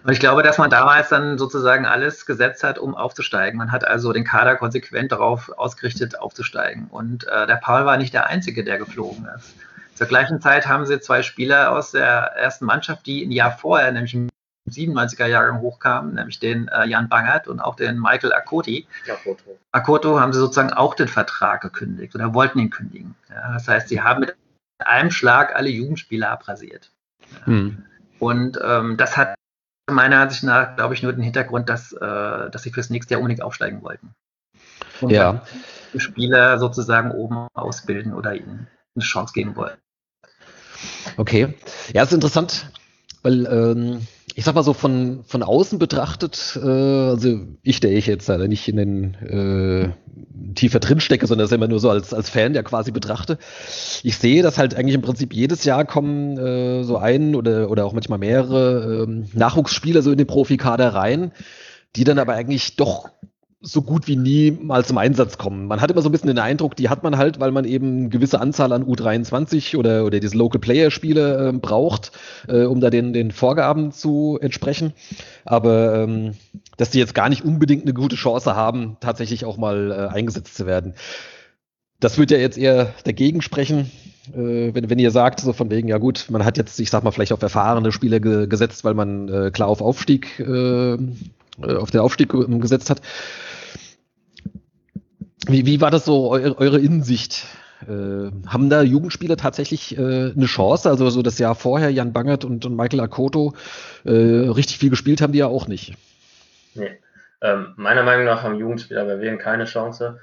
[0.04, 3.58] Und ich glaube, dass man damals dann sozusagen alles gesetzt hat, um aufzusteigen.
[3.58, 6.86] Man hat also den Kader konsequent darauf ausgerichtet, aufzusteigen.
[6.88, 9.54] Und äh, der Paul war nicht der Einzige, der geflogen ist.
[9.96, 12.06] Zur gleichen Zeit haben sie zwei Spieler aus der
[12.36, 14.28] ersten Mannschaft, die ein Jahr vorher, nämlich im
[14.68, 18.86] 97er Jahrgang hochkamen, nämlich den äh, Jan Bangert und auch den Michael Akoti.
[19.08, 19.58] Akoto.
[19.72, 23.14] Akoto haben sie sozusagen auch den Vertrag gekündigt oder wollten ihn kündigen.
[23.30, 24.36] Ja, das heißt, sie haben mit
[24.78, 26.90] einem Schlag alle Jugendspieler abrasiert.
[27.20, 27.46] Ja.
[27.46, 27.84] Hm.
[28.18, 29.34] Und ähm, das hat
[29.90, 33.20] meiner Ansicht nach, glaube ich, nur den Hintergrund, dass, äh, dass sie fürs nächste Jahr
[33.20, 34.14] unbedingt aufsteigen wollten.
[35.00, 35.42] Und ja.
[35.96, 39.78] Spieler sozusagen oben ausbilden oder ihnen eine Chance geben wollten.
[41.16, 41.48] Okay.
[41.94, 42.70] Ja, ist interessant,
[43.22, 44.00] weil ähm,
[44.34, 48.48] ich sag mal so von, von außen betrachtet, äh, also ich, der ich jetzt leider
[48.48, 52.52] nicht in den äh, tiefer drin stecke, sondern das immer nur so als, als Fan,
[52.52, 53.38] der quasi betrachte.
[54.02, 57.86] Ich sehe, dass halt eigentlich im Prinzip jedes Jahr kommen äh, so ein oder, oder
[57.86, 61.32] auch manchmal mehrere äh, Nachwuchsspieler so in den Profikader rein,
[61.96, 63.08] die dann aber eigentlich doch
[63.60, 65.66] so gut wie nie mal zum Einsatz kommen.
[65.66, 67.98] Man hat immer so ein bisschen den Eindruck, die hat man halt, weil man eben
[67.98, 72.12] eine gewisse Anzahl an U23 oder, oder diese Local Player Spiele äh, braucht,
[72.48, 74.92] äh, um da den, den Vorgaben zu entsprechen.
[75.44, 76.32] Aber ähm,
[76.76, 80.54] dass die jetzt gar nicht unbedingt eine gute Chance haben, tatsächlich auch mal äh, eingesetzt
[80.54, 80.94] zu werden.
[81.98, 83.90] Das wird ja jetzt eher dagegen sprechen,
[84.34, 87.04] äh, wenn, wenn ihr sagt, so von wegen, ja gut, man hat jetzt, ich sag
[87.04, 90.98] mal, vielleicht auf erfahrene Spieler ge gesetzt, weil man äh, klar auf Aufstieg, äh,
[91.62, 93.00] auf den Aufstieg gesetzt hat.
[95.46, 97.46] Wie, wie war das so eure, eure Innensicht?
[97.82, 100.88] Äh, haben da Jugendspieler tatsächlich äh, eine Chance?
[100.88, 103.54] Also so das Jahr vorher, Jan Bangert und, und Michael Akoto,
[104.04, 105.94] äh, richtig viel gespielt haben die ja auch nicht.
[106.74, 106.98] Nee.
[107.42, 110.18] Ähm, meiner Meinung nach haben Jugendspieler bei Wien keine Chance.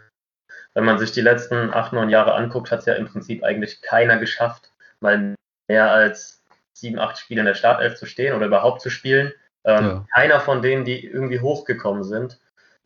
[0.74, 3.82] Wenn man sich die letzten acht, neun Jahre anguckt, hat es ja im Prinzip eigentlich
[3.82, 5.36] keiner geschafft, mal
[5.68, 6.44] mehr als
[6.74, 9.32] sieben, acht Spiele in der Startelf zu stehen oder überhaupt zu spielen.
[9.66, 10.06] Ähm, ja.
[10.14, 12.40] Keiner von denen, die irgendwie hochgekommen sind.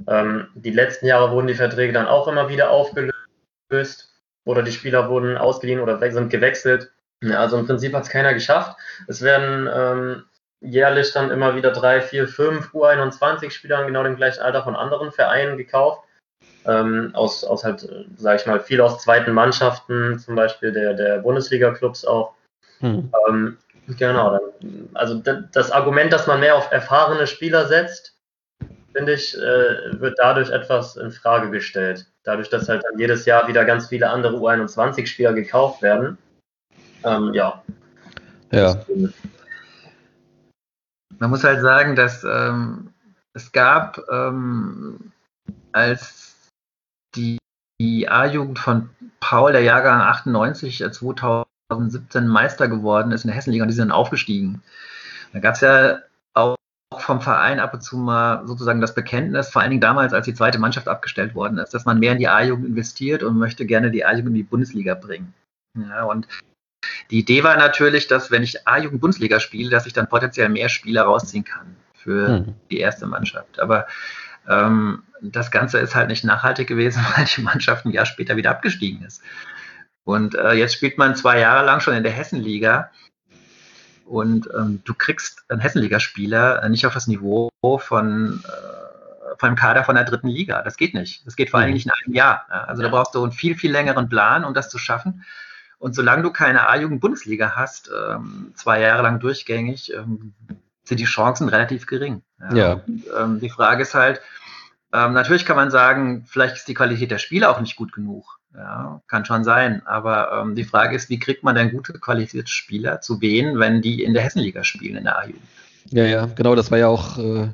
[0.07, 3.13] Ähm, die letzten Jahre wurden die Verträge dann auch immer wieder aufgelöst
[4.45, 6.91] oder die Spieler wurden ausgeliehen oder sind gewechselt.
[7.23, 8.77] Ja, also im Prinzip hat es keiner geschafft.
[9.07, 10.23] Es werden ähm,
[10.61, 15.11] jährlich dann immer wieder drei, vier, fünf U21-Spieler in genau dem gleichen Alter von anderen
[15.11, 16.03] Vereinen gekauft.
[16.65, 17.87] Ähm, aus, aus halt,
[18.17, 22.33] sag ich mal, viel aus zweiten Mannschaften, zum Beispiel der, der Bundesliga-Clubs auch.
[22.79, 23.11] Hm.
[23.27, 24.39] Ähm, Genau,
[24.93, 28.17] also das Argument, dass man mehr auf erfahrene Spieler setzt,
[28.93, 32.05] finde ich, äh, wird dadurch etwas in Frage gestellt.
[32.23, 36.17] Dadurch, dass halt dann jedes Jahr wieder ganz viele andere U21-Spieler gekauft werden.
[37.03, 37.63] Ähm, ja.
[38.51, 38.75] Ja.
[41.19, 42.93] Man muss halt sagen, dass ähm,
[43.33, 45.11] es gab, ähm,
[45.71, 46.35] als
[47.15, 47.37] die,
[47.79, 50.83] die A-Jugend von Paul, der Jahrgang 98,
[51.69, 54.61] 2017 Meister geworden ist in der Hessenliga und die sind dann aufgestiegen.
[55.33, 55.99] Da gab es ja
[56.33, 56.55] auch
[56.97, 60.33] vom Verein ab und zu mal sozusagen das Bekenntnis, vor allen Dingen damals, als die
[60.33, 63.91] zweite Mannschaft abgestellt worden ist, dass man mehr in die A-Jugend investiert und möchte gerne
[63.91, 65.33] die A-Jugend in die Bundesliga bringen.
[65.77, 66.27] Ja, und
[67.11, 70.69] die Idee war natürlich, dass wenn ich A-Jugend Bundesliga spiele, dass ich dann potenziell mehr
[70.69, 72.53] Spieler rausziehen kann für hm.
[72.71, 73.59] die erste Mannschaft.
[73.59, 73.87] Aber
[74.47, 78.51] ähm, das Ganze ist halt nicht nachhaltig gewesen, weil die Mannschaft ein Jahr später wieder
[78.51, 79.21] abgestiegen ist.
[80.07, 82.91] Und äh, jetzt spielt man zwei Jahre lang schon in der Hessenliga
[84.05, 89.57] und ähm, du kriegst einen Hessenligaspieler äh, nicht auf das Niveau von, äh, von einem
[89.57, 90.61] Kader von der dritten Liga.
[90.61, 91.27] Das geht nicht.
[91.27, 91.73] Das geht vor allem mhm.
[91.73, 92.45] nicht in einem Jahr.
[92.47, 95.25] Also da brauchst du einen viel, viel längeren Plan, um das zu schaffen.
[95.77, 100.33] Und solange du keine A-Jugend-Bundesliga hast, ähm, zwei Jahre lang durchgängig, ähm,
[100.85, 102.23] sind die Chancen relativ gering.
[102.39, 102.55] Ja.
[102.55, 102.73] ja.
[102.87, 104.21] Und, ähm, die Frage ist halt,
[104.93, 108.36] ähm, natürlich kann man sagen, vielleicht ist die Qualität der Spieler auch nicht gut genug.
[108.55, 109.81] Ja, kann schon sein.
[109.85, 113.81] Aber ähm, die Frage ist, wie kriegt man denn gute qualifizierte Spieler zu wen, wenn
[113.81, 115.41] die in der Hessenliga spielen, in der A-Jugend?
[115.91, 117.49] Ja, ja, genau, das war ja auch äh,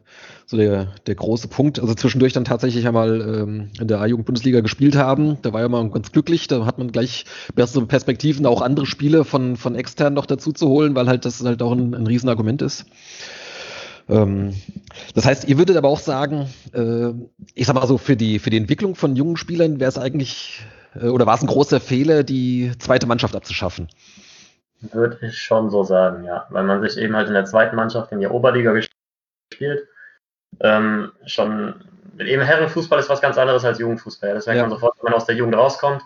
[0.46, 1.80] so der, der große Punkt.
[1.80, 5.38] Also zwischendurch dann tatsächlich einmal ähm, in der A-Jugend-Bundesliga gespielt haben.
[5.42, 6.48] Da war ja mal ganz glücklich.
[6.48, 10.68] Da hat man gleich bessere Perspektiven, auch andere Spiele von, von extern noch dazu zu
[10.68, 12.86] holen, weil halt das halt auch ein, ein Riesenargument ist.
[14.10, 14.54] Ähm,
[15.14, 17.10] das heißt, ihr würdet aber auch sagen, äh,
[17.54, 20.62] ich sag mal so, für die, für die Entwicklung von jungen Spielern wäre es eigentlich,
[21.02, 23.88] oder war es ein großer Fehler, die zweite Mannschaft abzuschaffen?
[24.82, 26.46] Würde ich schon so sagen, ja.
[26.50, 29.88] Weil man sich eben halt in der zweiten Mannschaft in der Oberliga gespielt,
[30.60, 31.76] ähm, schon
[32.20, 34.34] eben Herrenfußball ist was ganz anderes als Jugendfußball.
[34.34, 34.64] Das merkt ja.
[34.64, 36.04] man sofort, wenn man aus der Jugend rauskommt.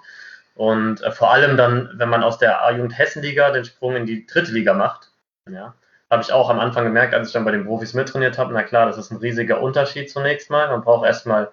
[0.55, 4.25] Und äh, vor allem dann, wenn man aus der A-Jugend Hessenliga den Sprung in die
[4.25, 5.11] dritte Liga macht,
[5.49, 5.73] ja,
[6.09, 8.53] habe ich auch am Anfang gemerkt, als ich dann bei den Profis mittrainiert habe.
[8.53, 10.69] Na klar, das ist ein riesiger Unterschied zunächst mal.
[10.69, 11.51] Man braucht erstmal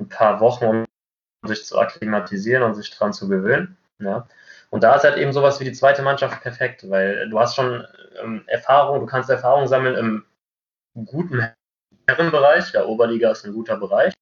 [0.00, 0.84] ein paar Wochen, um
[1.42, 3.76] sich zu akklimatisieren und sich daran zu gewöhnen.
[3.98, 4.26] Ja.
[4.70, 7.84] Und da ist halt eben sowas wie die zweite Mannschaft perfekt, weil du hast schon
[8.22, 10.24] ähm, Erfahrung, du kannst Erfahrung sammeln im
[11.04, 11.52] guten
[12.06, 12.72] Herrenbereich.
[12.72, 14.14] Der Oberliga ist ein guter Bereich,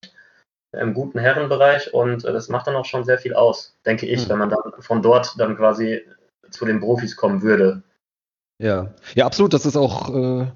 [0.72, 4.24] im guten Herrenbereich und äh, das macht dann auch schon sehr viel aus, denke ich,
[4.24, 4.30] mhm.
[4.30, 6.04] wenn man dann von dort dann quasi
[6.50, 7.83] zu den Profis kommen würde.
[8.61, 9.55] Ja, ja, absolut.
[9.55, 10.46] Das ist auch, äh,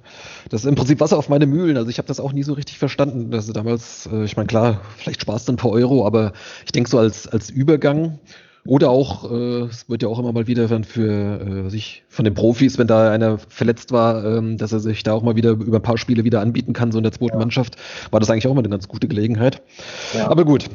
[0.51, 1.79] das ist im Prinzip Wasser auf meine Mühlen.
[1.79, 3.33] Also ich habe das auch nie so richtig verstanden.
[3.33, 6.35] Also damals, äh, ich meine, klar, vielleicht Spaß ein paar Euro, aber
[6.67, 8.19] ich denke so als, als Übergang
[8.67, 12.25] oder auch, äh, es wird ja auch immer mal wieder dann für äh, sich von
[12.25, 15.51] den Profis, wenn da einer verletzt war, ähm, dass er sich da auch mal wieder
[15.51, 17.39] über ein paar Spiele wieder anbieten kann, so in der zweiten ja.
[17.39, 17.77] Mannschaft,
[18.11, 19.61] war das eigentlich auch mal eine ganz gute Gelegenheit.
[20.15, 20.31] Ja.
[20.31, 20.71] Aber gut,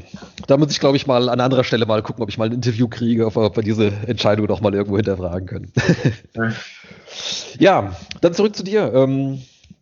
[0.46, 2.54] da muss ich, glaube ich, mal an anderer Stelle mal gucken, ob ich mal ein
[2.54, 5.72] Interview kriege, ob, ob wir diese Entscheidung doch mal irgendwo hinterfragen können.
[6.36, 6.52] ja.
[7.60, 8.94] ja, dann zurück zu dir.
[8.94, 9.40] Ähm,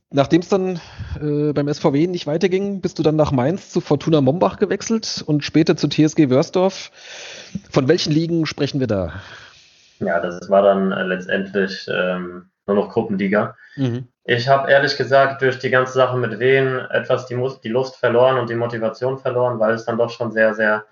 [0.09, 0.79] Nachdem es dann
[1.21, 5.43] äh, beim SVW nicht weiterging, bist du dann nach Mainz zu Fortuna Mombach gewechselt und
[5.43, 6.91] später zu TSG Wörsdorf.
[7.71, 9.13] Von welchen Ligen sprechen wir da?
[9.99, 13.55] Ja, das war dann äh, letztendlich ähm, nur noch Gruppenliga.
[13.75, 14.07] Mhm.
[14.25, 18.37] Ich habe ehrlich gesagt durch die ganze Sache mit Wien etwas die, die Lust verloren
[18.37, 20.85] und die Motivation verloren, weil es dann doch schon sehr, sehr,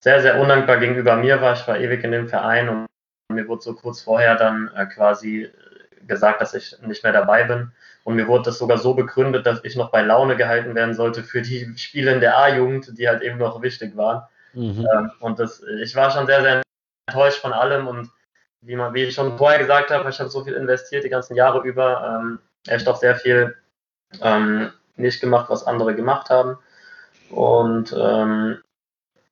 [0.00, 1.54] sehr, sehr undankbar gegenüber mir war.
[1.54, 2.86] Ich war ewig in dem Verein und
[3.32, 5.50] mir wurde so kurz vorher dann äh, quasi
[6.06, 7.72] gesagt, dass ich nicht mehr dabei bin.
[8.04, 11.22] Und mir wurde das sogar so begründet, dass ich noch bei Laune gehalten werden sollte
[11.22, 14.22] für die Spiele in der A-Jugend, die halt eben noch wichtig waren.
[14.54, 14.86] Mhm.
[14.92, 16.62] Ähm, und das, ich war schon sehr, sehr
[17.06, 17.86] enttäuscht von allem.
[17.86, 18.10] Und
[18.62, 21.34] wie, man, wie ich schon vorher gesagt habe, ich habe so viel investiert die ganzen
[21.34, 22.20] Jahre über.
[22.20, 23.56] Ähm, echt auch sehr viel
[24.20, 26.58] ähm, nicht gemacht, was andere gemacht haben.
[27.30, 28.58] Und ähm,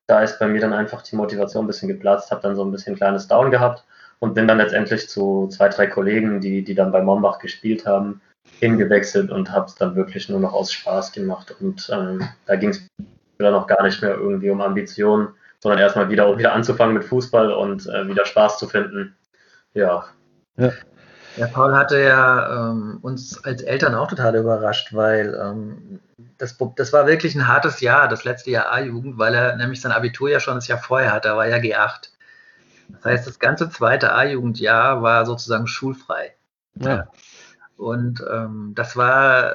[0.06, 2.70] da ist bei mir dann einfach die Motivation ein bisschen geplatzt, habe dann so ein
[2.70, 3.84] bisschen kleines Down gehabt
[4.20, 8.20] und bin dann letztendlich zu zwei, drei Kollegen, die, die dann bei Mombach gespielt haben,
[8.60, 11.54] hingewechselt und habe es dann wirklich nur noch aus Spaß gemacht.
[11.60, 12.86] Und ähm, da ging es
[13.44, 15.28] dann noch gar nicht mehr irgendwie um Ambitionen,
[15.60, 19.16] sondern erstmal wieder, wieder anzufangen mit Fußball und äh, wieder Spaß zu finden.
[19.74, 20.06] Ja.
[20.56, 20.72] ja.
[21.36, 26.00] Ja, Paul hatte ja ähm, uns als Eltern auch total überrascht, weil ähm,
[26.36, 29.92] das, das war wirklich ein hartes Jahr, das letzte Jahr A-Jugend, weil er nämlich sein
[29.92, 32.10] Abitur ja schon das Jahr vorher hatte, er war ja G8.
[32.88, 36.34] Das heißt, das ganze zweite A-Jugendjahr war sozusagen schulfrei.
[36.74, 37.06] Ja.
[37.78, 39.54] Und ähm, das war,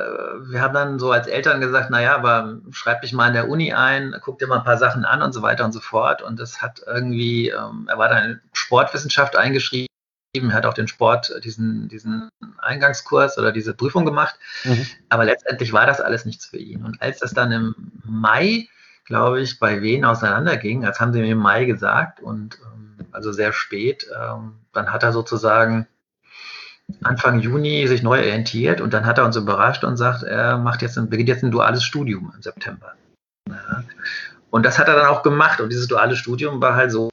[0.49, 3.73] wir haben dann so als Eltern gesagt, naja, aber schreib dich mal in der Uni
[3.73, 6.21] ein, guck dir mal ein paar Sachen an und so weiter und so fort.
[6.21, 9.87] Und das hat irgendwie, ähm, er war dann in Sportwissenschaft eingeschrieben
[10.51, 14.39] hat auch den Sport, diesen, diesen Eingangskurs oder diese Prüfung gemacht.
[14.63, 14.87] Mhm.
[15.09, 16.83] Aber letztendlich war das alles nichts für ihn.
[16.83, 18.67] Und als das dann im Mai,
[19.05, 23.33] glaube ich, bei Wien auseinanderging, als haben sie mir im Mai gesagt und ähm, also
[23.33, 25.87] sehr spät, ähm, dann hat er sozusagen
[27.03, 30.81] Anfang Juni sich neu orientiert und dann hat er uns überrascht und sagt, er macht
[30.81, 32.93] jetzt ein, beginnt jetzt ein duales Studium im September.
[33.49, 33.83] Ja.
[34.51, 37.09] Und das hat er dann auch gemacht und dieses duale Studium war halt so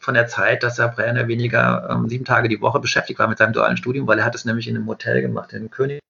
[0.00, 3.28] von der Zeit, dass er mehr oder weniger ähm, sieben Tage die Woche beschäftigt war
[3.28, 6.00] mit seinem dualen Studium, weil er hat es nämlich in einem Hotel gemacht, in Königstein.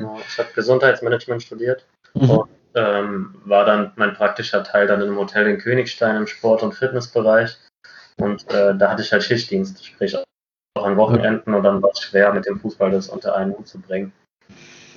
[0.00, 0.20] Genau.
[0.26, 2.30] Ich habe Gesundheitsmanagement studiert mhm.
[2.30, 6.62] und ähm, war dann mein praktischer Teil dann in einem Hotel in Königstein im Sport-
[6.62, 7.56] und Fitnessbereich.
[8.16, 10.16] Und äh, da hatte ich halt Schichtdienst, sprich
[10.76, 13.68] auch an Wochenenden und dann war es schwer, mit dem Fußball das unter einen Hut
[13.68, 14.12] zu bringen.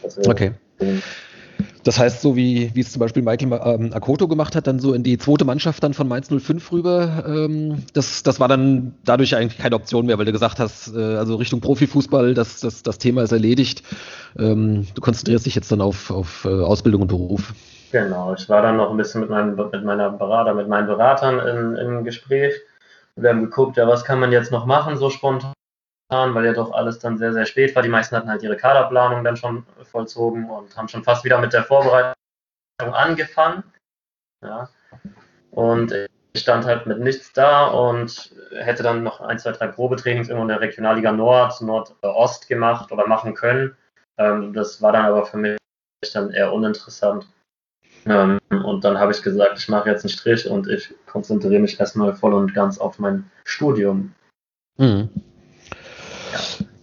[0.03, 0.51] Also, okay.
[1.83, 4.93] Das heißt, so wie, wie es zum Beispiel Michael ähm, Akoto gemacht hat, dann so
[4.93, 9.35] in die zweite Mannschaft dann von Mainz 05 rüber, ähm, das, das war dann dadurch
[9.35, 12.97] eigentlich keine Option mehr, weil du gesagt hast, äh, also Richtung Profifußball, das, das, das
[12.97, 13.83] Thema ist erledigt.
[14.37, 17.53] Ähm, du konzentrierst dich jetzt dann auf, auf äh, Ausbildung und Beruf.
[17.91, 21.39] Genau, ich war dann noch ein bisschen mit, meinem, mit meiner Berater, mit meinen Beratern
[21.39, 22.55] in, in Gespräch.
[23.15, 25.53] Wir haben geguckt, ja, was kann man jetzt noch machen, so spontan
[26.09, 27.83] weil ja doch alles dann sehr, sehr spät war.
[27.83, 31.53] Die meisten hatten halt ihre Kaderplanung dann schon vollzogen und haben schon fast wieder mit
[31.53, 32.13] der Vorbereitung
[32.79, 33.63] angefangen.
[34.43, 34.69] Ja.
[35.51, 35.93] Und
[36.33, 40.43] ich stand halt mit nichts da und hätte dann noch ein, zwei, drei Probetrainings irgendwo
[40.43, 43.75] in der Regionalliga Nord, Nordost gemacht oder machen können.
[44.17, 45.57] Ähm, das war dann aber für mich
[46.13, 47.27] dann eher uninteressant.
[48.05, 51.79] Ähm, und dann habe ich gesagt, ich mache jetzt einen Strich und ich konzentriere mich
[51.79, 54.13] erstmal voll und ganz auf mein Studium.
[54.77, 55.09] Mhm.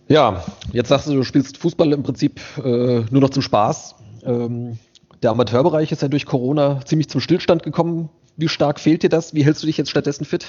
[0.08, 3.94] Ja, jetzt sagst du, du spielst Fußball im Prinzip äh, nur noch zum Spaß.
[4.24, 4.78] Ähm,
[5.22, 8.10] der Amateurbereich ist ja durch Corona ziemlich zum Stillstand gekommen.
[8.36, 9.32] Wie stark fehlt dir das?
[9.32, 10.46] Wie hältst du dich jetzt stattdessen fit?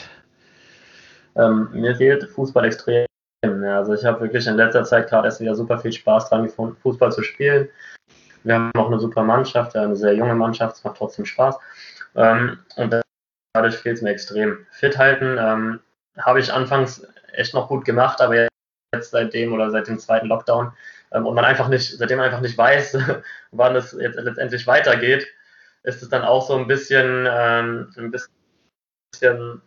[1.38, 3.06] Ähm, mir fehlt Fußball extrem.
[3.44, 6.44] Ja, also ich habe wirklich in letzter Zeit gerade erst wieder super viel Spaß dran
[6.44, 7.70] gefunden, Fußball zu spielen.
[8.44, 11.58] Wir haben auch eine super Mannschaft, eine sehr junge Mannschaft, es macht trotzdem Spaß.
[12.16, 13.02] Ähm, und
[13.54, 14.66] dadurch fehlt es mir extrem.
[14.72, 15.80] Fit halten ähm,
[16.18, 18.48] habe ich anfangs echt noch gut gemacht, aber
[18.96, 20.72] jetzt seitdem oder seit dem zweiten Lockdown
[21.12, 22.98] ähm, und man einfach nicht, seitdem man einfach nicht weiß,
[23.52, 25.28] wann es jetzt letztendlich weitergeht,
[25.84, 29.62] ist es dann auch so ein bisschen, ähm, ein bisschen,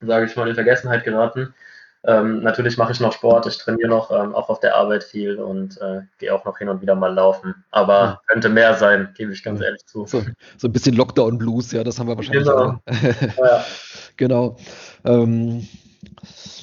[0.00, 1.54] sage ich mal, in Vergessenheit geraten.
[2.02, 5.38] Ähm, natürlich mache ich noch Sport, ich trainiere noch, ähm, auch auf der Arbeit viel
[5.38, 7.54] und äh, gehe auch noch hin und wieder mal laufen.
[7.70, 8.20] Aber ja.
[8.26, 10.06] könnte mehr sein, gebe ich ganz ehrlich zu.
[10.06, 10.24] So,
[10.56, 12.80] so ein bisschen Lockdown-Blues, ja, das haben wir wahrscheinlich genau.
[12.86, 13.64] ja.
[14.16, 14.56] genau.
[15.04, 15.68] Ähm,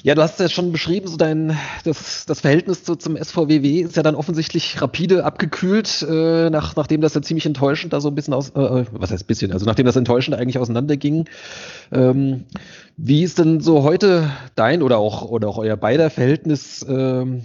[0.02, 3.96] ja, du hast ja schon beschrieben, so dein das, das Verhältnis zu, zum SVWW ist
[3.96, 8.14] ja dann offensichtlich rapide abgekühlt, äh, nach, nachdem das ja ziemlich enttäuschend da so ein
[8.14, 11.28] bisschen aus, äh, äh was heißt bisschen, also nachdem das enttäuschend eigentlich auseinanderging.
[11.92, 12.44] Ähm,
[12.96, 17.42] wie ist denn so heute dein oder auch oder auch euer beider Verhältnis ähm,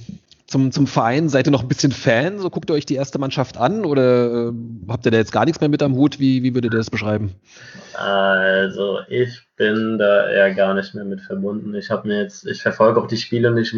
[0.53, 1.29] zum, zum Verein?
[1.29, 2.37] Seid ihr noch ein bisschen Fan?
[2.37, 4.53] So guckt ihr euch die erste Mannschaft an oder äh,
[4.87, 6.19] habt ihr da jetzt gar nichts mehr mit am Hut?
[6.19, 7.33] Wie, wie würdet ihr das beschreiben?
[7.95, 11.73] Also ich bin da eher gar nicht mehr mit verbunden.
[11.73, 13.75] Ich habe mir jetzt, ich verfolge auch die Spiele nicht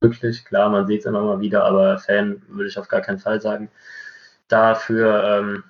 [0.00, 0.44] wirklich.
[0.44, 3.40] Klar, man sieht es immer mal wieder, aber Fan würde ich auf gar keinen Fall
[3.40, 3.70] sagen.
[4.48, 5.64] Dafür ähm,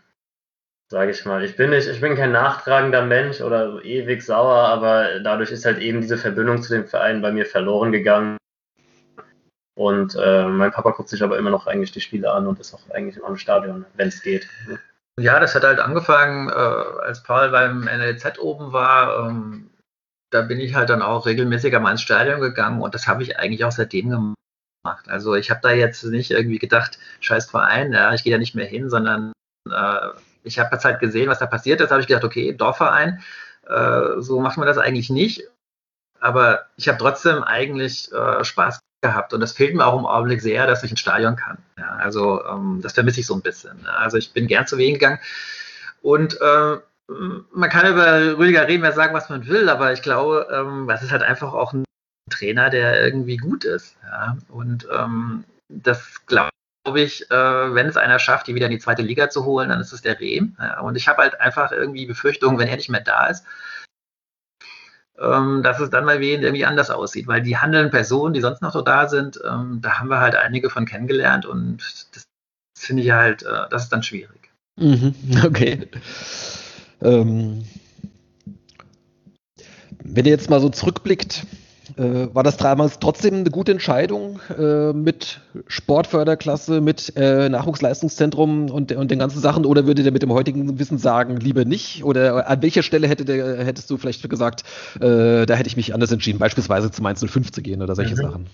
[0.90, 5.20] sage ich mal, ich bin nicht, ich bin kein nachtragender Mensch oder ewig sauer, aber
[5.22, 8.38] dadurch ist halt eben diese Verbindung zu dem Verein bei mir verloren gegangen.
[9.78, 12.74] Und äh, mein Papa guckt sich aber immer noch eigentlich die Spiele an und ist
[12.74, 14.48] auch eigentlich immer im Stadion, wenn es geht.
[15.20, 19.28] Ja, das hat halt angefangen, äh, als Paul beim NLZ oben war.
[19.28, 19.70] Ähm,
[20.30, 23.38] da bin ich halt dann auch regelmäßiger mal ins Stadion gegangen und das habe ich
[23.38, 25.08] eigentlich auch seitdem gemacht.
[25.08, 28.56] Also ich habe da jetzt nicht irgendwie gedacht, scheiß Verein, ja, ich gehe da nicht
[28.56, 29.32] mehr hin, sondern
[29.70, 30.08] äh,
[30.42, 33.22] ich habe halt gesehen, was da passiert ist, habe ich gedacht, okay, Dorfverein,
[33.68, 35.44] äh, so macht man das eigentlich nicht.
[36.18, 39.32] Aber ich habe trotzdem eigentlich äh, Spaß gehabt.
[39.32, 41.58] Und das fehlt mir auch im Augenblick sehr, dass ich ins Stadion kann.
[41.78, 43.86] Ja, also ähm, das vermisse ich so ein bisschen.
[43.86, 45.20] Also ich bin gern zu Wien gegangen.
[46.02, 46.76] Und äh,
[47.52, 51.02] man kann über Rüdiger reden, wer sagen, was man will, aber ich glaube, ähm, das
[51.02, 51.84] ist halt einfach auch ein
[52.30, 53.96] Trainer, der irgendwie gut ist.
[54.02, 54.36] Ja?
[54.48, 56.50] Und ähm, das glaube
[56.96, 59.80] ich, äh, wenn es einer schafft, die wieder in die zweite Liga zu holen, dann
[59.80, 60.56] ist es der Rehm.
[60.58, 60.80] Ja?
[60.80, 63.44] Und ich habe halt einfach irgendwie Befürchtungen, wenn er nicht mehr da ist,
[65.18, 68.72] dass es dann bei wen irgendwie anders aussieht, weil die handelnden Personen, die sonst noch
[68.72, 72.24] so da sind, ähm, da haben wir halt einige von kennengelernt und das, das
[72.78, 74.50] finde ich halt, äh, das ist dann schwierig.
[74.76, 75.14] Mhm,
[75.44, 75.88] okay.
[77.02, 77.64] Ähm,
[80.04, 81.46] wenn ihr jetzt mal so zurückblickt,
[81.98, 88.92] äh, war das damals trotzdem eine gute Entscheidung äh, mit Sportförderklasse, mit äh, Nachwuchsleistungszentrum und,
[88.92, 89.66] und den ganzen Sachen?
[89.66, 92.04] Oder würdet ihr mit dem heutigen Wissen sagen, lieber nicht?
[92.04, 94.62] Oder an welcher Stelle hättet ihr, hättest du vielleicht gesagt,
[95.00, 98.12] äh, da hätte ich mich anders entschieden, beispielsweise zu Mainz 05 zu gehen oder solche
[98.12, 98.16] mhm.
[98.16, 98.46] Sachen?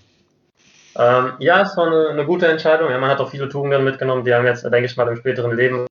[0.97, 2.89] Ähm, ja, es war eine, eine, gute Entscheidung.
[2.89, 5.55] Ja, man hat auch viele Tugenden mitgenommen, die haben jetzt, denke ich mal, im späteren
[5.55, 5.87] Leben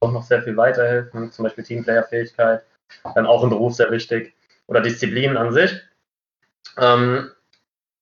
[0.00, 1.30] auch noch sehr viel weiterhelfen.
[1.30, 2.62] Zum Beispiel Teamplayer-Fähigkeit,
[3.14, 4.34] dann auch im Beruf sehr wichtig.
[4.66, 5.80] Oder Disziplinen an sich.
[6.78, 7.30] Ähm,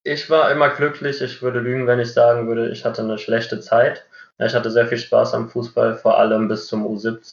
[0.03, 1.21] ich war immer glücklich.
[1.23, 4.05] Ich würde lügen, wenn ich sagen würde, ich hatte eine schlechte Zeit.
[4.39, 7.33] Ich hatte sehr viel Spaß am Fußball, vor allem bis zum U17,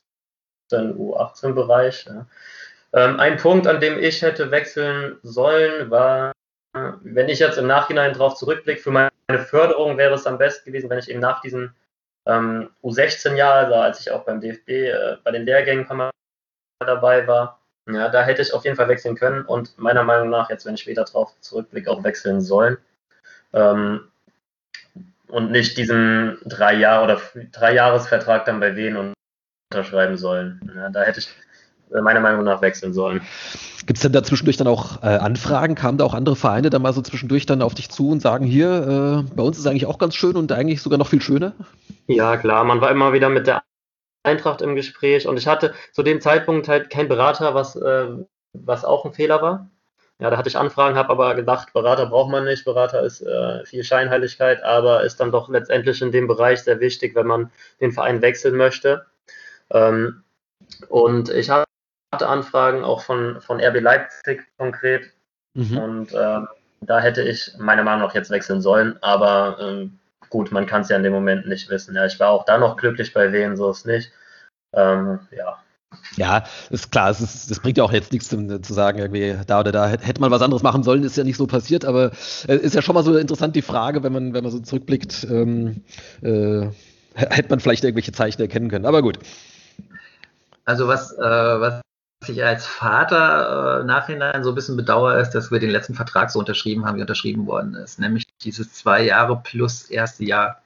[0.72, 2.06] U18-Bereich.
[2.06, 2.28] Ja.
[2.94, 6.32] Ähm, ein Punkt, an dem ich hätte wechseln sollen, war,
[6.74, 10.90] wenn ich jetzt im Nachhinein darauf zurückblicke, für meine Förderung wäre es am besten gewesen,
[10.90, 11.76] wenn ich eben nach diesen
[12.28, 15.88] ähm, U16-Jahren, also als ich auch beim DFB äh, bei den Lehrgängen
[16.80, 17.61] dabei war,
[17.94, 20.76] ja, da hätte ich auf jeden Fall wechseln können und meiner Meinung nach, jetzt wenn
[20.76, 22.78] ich später darauf zurückblicke, auch wechseln sollen.
[23.54, 24.02] Ähm,
[25.28, 27.22] und nicht diesen drei Jahr oder
[27.52, 29.14] drei Jahresvertrag dann bei Wen
[29.72, 30.60] unterschreiben sollen.
[30.76, 31.30] Ja, da hätte ich
[31.94, 33.22] äh, meiner Meinung nach wechseln sollen.
[33.86, 35.76] Gibt es denn da zwischendurch dann auch äh, Anfragen?
[35.76, 38.46] Kamen da auch andere Vereine dann mal so zwischendurch dann auf dich zu und sagen,
[38.46, 41.22] hier, äh, bei uns ist es eigentlich auch ganz schön und eigentlich sogar noch viel
[41.22, 41.54] schöner?
[42.08, 43.64] Ja, klar, man war immer wieder mit der
[44.24, 48.08] Eintracht im Gespräch und ich hatte zu dem Zeitpunkt halt keinen Berater, was, äh,
[48.54, 49.70] was auch ein Fehler war.
[50.20, 53.66] Ja, da hatte ich Anfragen, habe aber gedacht, Berater braucht man nicht, Berater ist äh,
[53.66, 57.92] viel Scheinheiligkeit, aber ist dann doch letztendlich in dem Bereich sehr wichtig, wenn man den
[57.92, 59.08] Verein wechseln möchte.
[59.72, 60.24] Ähm,
[60.90, 61.66] und ich hatte
[62.20, 65.12] Anfragen auch von, von RB Leipzig konkret.
[65.56, 65.78] Mhm.
[65.78, 66.42] Und äh,
[66.82, 70.00] da hätte ich meiner Meinung nach jetzt wechseln sollen, aber ähm,
[70.32, 71.96] gut, man kann es ja in dem Moment nicht wissen.
[71.96, 74.12] Ja, ich war auch da noch glücklich bei wen, so ist nicht.
[74.74, 75.60] Ähm, ja.
[76.16, 79.38] Ja, ist klar, es, ist, es bringt ja auch jetzt nichts zu, zu, sagen, irgendwie
[79.46, 82.12] da oder da hätte man was anderes machen sollen, ist ja nicht so passiert, aber
[82.14, 84.60] es äh, ist ja schon mal so interessant die Frage, wenn man, wenn man so
[84.60, 85.84] zurückblickt, ähm,
[86.22, 86.68] äh,
[87.14, 88.86] hätte man vielleicht irgendwelche Zeichen erkennen können.
[88.86, 89.20] Aber gut.
[90.64, 91.82] Also was, äh, was
[92.30, 96.32] ich als Vater äh, nachhinein so ein bisschen bedauere, ist, dass wir den letzten Vertrag
[96.32, 98.00] so unterschrieben haben, wie unterschrieben worden ist.
[98.00, 100.62] Nämlich dieses zwei Jahre plus erste Jahr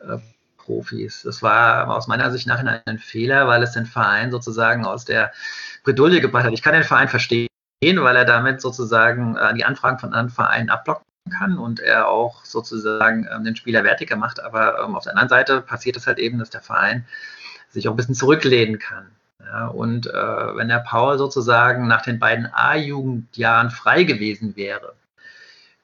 [0.00, 0.18] äh,
[0.56, 1.22] Profis.
[1.22, 5.32] Das war aus meiner Sicht nachhinein ein Fehler, weil es den Verein sozusagen aus der
[5.84, 6.52] Bredouille gebracht hat.
[6.52, 7.48] Ich kann den Verein verstehen,
[7.82, 12.44] weil er damit sozusagen äh, die Anfragen von anderen Vereinen abblocken kann und er auch
[12.44, 14.40] sozusagen ähm, den Spieler wertiger macht.
[14.40, 17.04] Aber ähm, auf der anderen Seite passiert es halt eben, dass der Verein
[17.70, 19.10] sich auch ein bisschen zurücklehnen kann.
[19.44, 24.94] Ja, und äh, wenn der Paul sozusagen nach den beiden A-Jugendjahren frei gewesen wäre,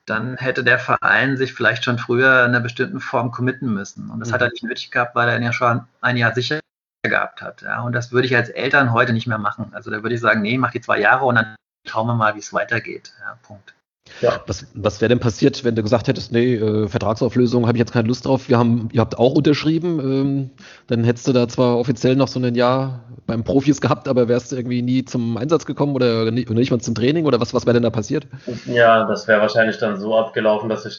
[0.06, 4.08] dann hätte der Verein sich vielleicht schon früher in einer bestimmten Form committen müssen.
[4.10, 4.34] Und das mhm.
[4.34, 6.60] hat er nicht nötig gehabt, weil er ihn ja schon ein Jahr sicher
[7.02, 7.62] gehabt hat.
[7.62, 9.70] Ja, und das würde ich als Eltern heute nicht mehr machen.
[9.72, 12.34] Also da würde ich sagen, nee, mach die zwei Jahre und dann schauen wir mal,
[12.34, 13.12] wie es weitergeht.
[13.20, 13.74] Ja, Punkt.
[14.20, 14.40] Ja.
[14.46, 17.92] Was, was wäre denn passiert, wenn du gesagt hättest, nee, äh, Vertragsauflösung habe ich jetzt
[17.92, 20.50] keine Lust drauf, wir haben, ihr habt auch unterschrieben, ähm,
[20.86, 24.52] dann hättest du da zwar offiziell noch so ein Jahr beim Profis gehabt, aber wärst
[24.52, 27.52] du irgendwie nie zum Einsatz gekommen oder nicht, oder nicht mal zum Training oder was,
[27.52, 28.26] was wäre denn da passiert?
[28.66, 30.98] Ja, das wäre wahrscheinlich dann so abgelaufen, dass ich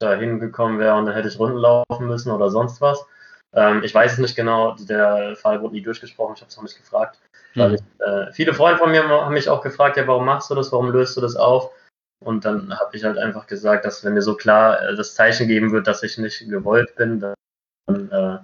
[0.00, 3.04] da hingekommen wäre und dann hätte ich Runden laufen müssen oder sonst was.
[3.52, 6.64] Ähm, ich weiß es nicht genau, der Fall wurde nie durchgesprochen, ich habe es noch
[6.64, 7.18] nicht gefragt.
[7.54, 7.74] Weil mhm.
[7.74, 10.70] ich, äh, viele Freunde von mir haben mich auch gefragt, ja, warum machst du das,
[10.72, 11.70] warum löst du das auf?
[12.22, 15.48] Und dann habe ich halt einfach gesagt, dass wenn mir so klar äh, das Zeichen
[15.48, 18.38] geben wird, dass ich nicht gewollt bin, dann, äh,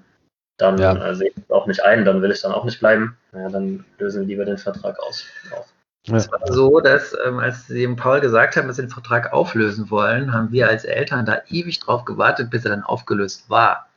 [0.57, 1.11] dann ja.
[1.11, 3.19] äh, sehe ich es auch nicht ein, dann will ich dann auch nicht bleiben.
[3.33, 5.27] Ja, dann lösen wir lieber den Vertrag aus.
[5.53, 5.73] Auf.
[6.09, 9.33] Es war so, dass ähm, als sie dem Paul gesagt haben, dass sie den Vertrag
[9.33, 13.89] auflösen wollen, haben wir als Eltern da ewig drauf gewartet, bis er dann aufgelöst war.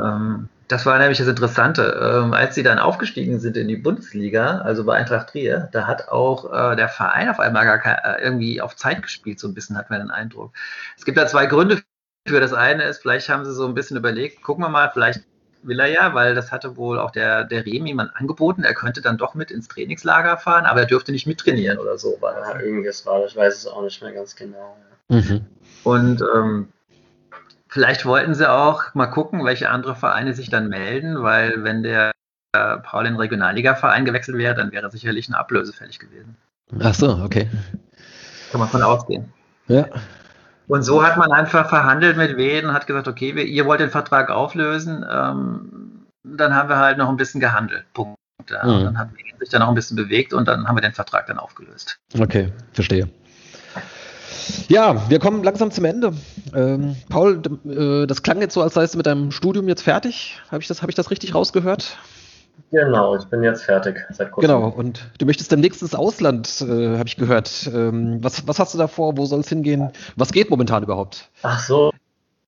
[0.00, 2.22] Ähm, das war nämlich das Interessante.
[2.22, 6.08] Ähm, als sie dann aufgestiegen sind in die Bundesliga, also bei Eintracht Trier, da hat
[6.08, 9.54] auch äh, der Verein auf einmal gar kein, äh, irgendwie auf Zeit gespielt, so ein
[9.54, 10.52] bisschen hat man den Eindruck.
[10.96, 11.82] Es gibt da zwei Gründe
[12.26, 12.40] für.
[12.40, 15.22] Das eine ist, vielleicht haben sie so ein bisschen überlegt, gucken wir mal, vielleicht
[15.62, 19.00] will er ja, weil das hatte wohl auch der, der Remi mal angeboten, er könnte
[19.00, 22.16] dann doch mit ins Trainingslager fahren, aber er dürfte nicht mittrainieren oder so.
[22.20, 24.76] War ja, irgendwas war, ich weiß es auch nicht mehr ganz genau.
[25.08, 25.46] Mhm.
[25.84, 26.68] Und ähm,
[27.68, 32.12] Vielleicht wollten sie auch mal gucken, welche andere Vereine sich dann melden, weil wenn der
[32.52, 36.36] äh, Paul in Regionalliga-Verein gewechselt wäre, dann wäre sicherlich eine Ablöse fällig gewesen.
[36.80, 37.48] Ach so, okay.
[38.50, 39.32] Kann man von ausgehen.
[39.66, 39.86] Ja.
[40.66, 43.90] Und so hat man einfach verhandelt mit Weden, hat gesagt, okay, wir, ihr wollt den
[43.90, 47.84] Vertrag auflösen, ähm, dann haben wir halt noch ein bisschen gehandelt.
[47.92, 48.18] Punkt.
[48.50, 48.84] Ja, mhm.
[48.84, 51.26] Dann hat Weden sich dann noch ein bisschen bewegt und dann haben wir den Vertrag
[51.26, 51.98] dann aufgelöst.
[52.18, 53.08] Okay, verstehe.
[54.68, 56.12] Ja, wir kommen langsam zum Ende.
[56.54, 60.40] Ähm, Paul, äh, das klang jetzt so, als seist du mit deinem Studium jetzt fertig.
[60.50, 61.96] Habe ich, das, hab ich das richtig rausgehört?
[62.70, 64.50] Genau, ich bin jetzt fertig seit kurzem.
[64.50, 67.70] Genau, und du möchtest demnächst ins Ausland, äh, habe ich gehört.
[67.72, 69.16] Ähm, was, was hast du da vor?
[69.16, 69.90] Wo soll es hingehen?
[70.16, 71.30] Was geht momentan überhaupt?
[71.42, 71.92] Ach so.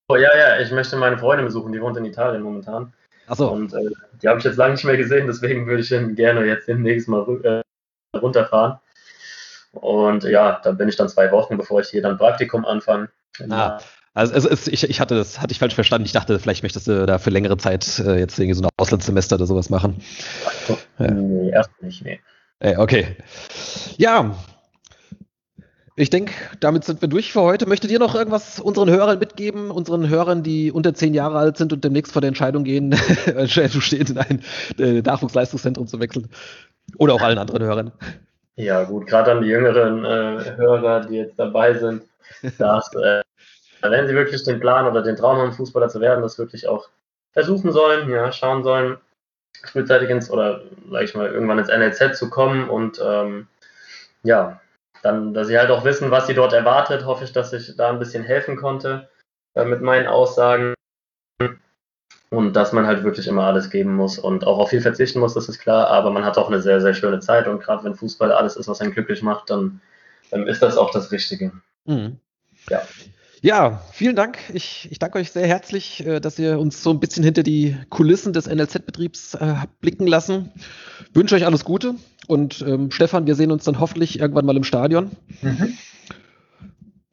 [0.09, 2.93] Oh, ja, ja, ich möchte meine Freundin besuchen, die wohnt in Italien momentan.
[3.29, 3.51] Ach so.
[3.51, 6.67] Und äh, die habe ich jetzt lange nicht mehr gesehen, deswegen würde ich gerne jetzt
[6.67, 8.79] demnächst mal äh, runterfahren.
[9.73, 13.09] Und ja, da bin ich dann zwei Wochen, bevor ich hier dann Praktikum anfange.
[13.49, 13.79] Ah,
[14.15, 16.05] Also, also es, ich, ich hatte das, hatte ich falsch verstanden.
[16.05, 19.37] Ich dachte, vielleicht möchtest du da für längere Zeit äh, jetzt irgendwie so ein Auslandssemester
[19.37, 20.03] oder sowas machen.
[20.47, 21.11] Ach, ja.
[21.13, 22.21] Nee, erst nicht, nee.
[22.59, 23.17] Äh, okay.
[23.97, 24.35] Ja.
[25.97, 27.67] Ich denke, damit sind wir durch für heute.
[27.67, 29.71] Möchtet ihr noch irgendwas unseren Hörern mitgeben?
[29.71, 32.93] Unseren Hörern, die unter zehn Jahre alt sind und demnächst vor der Entscheidung gehen,
[33.47, 34.43] zu stehen, in ein
[34.79, 36.29] äh, Nachwuchsleistungszentrum zu wechseln?
[36.97, 37.93] Oder auch allen anderen Hörern?
[38.57, 42.05] Ja, gut, gerade an die jüngeren äh, Hörer, die jetzt dabei sind,
[42.59, 43.23] dass, äh,
[43.83, 46.89] wenn sie wirklich den Plan oder den Traum haben, Fußballer zu werden, das wirklich auch
[47.33, 48.99] versuchen sollen, ja, schauen sollen,
[49.65, 53.47] frühzeitig ins oder sag ich mal irgendwann ins NLZ zu kommen und ähm,
[54.23, 54.61] ja,
[55.03, 57.89] dann, dass sie halt auch wissen, was sie dort erwartet, hoffe ich, dass ich da
[57.89, 59.09] ein bisschen helfen konnte
[59.55, 60.75] äh, mit meinen Aussagen
[62.31, 65.35] und dass man halt wirklich immer alles geben muss und auch auf viel verzichten muss,
[65.35, 67.97] das ist klar, aber man hat auch eine sehr, sehr schöne Zeit und gerade wenn
[67.97, 69.81] Fußball alles ist, was einen glücklich macht, dann,
[70.31, 71.53] dann ist das auch das Richtige.
[71.85, 72.19] Mhm.
[72.69, 72.83] Ja.
[73.43, 74.37] Ja, vielen Dank.
[74.53, 77.75] Ich, ich danke euch sehr herzlich, äh, dass ihr uns so ein bisschen hinter die
[77.89, 80.53] Kulissen des NLZ-Betriebs äh, blicken lassen.
[81.15, 81.95] Wünsche euch alles Gute
[82.27, 85.13] und ähm, Stefan, wir sehen uns dann hoffentlich irgendwann mal im Stadion.
[85.41, 85.79] Mhm.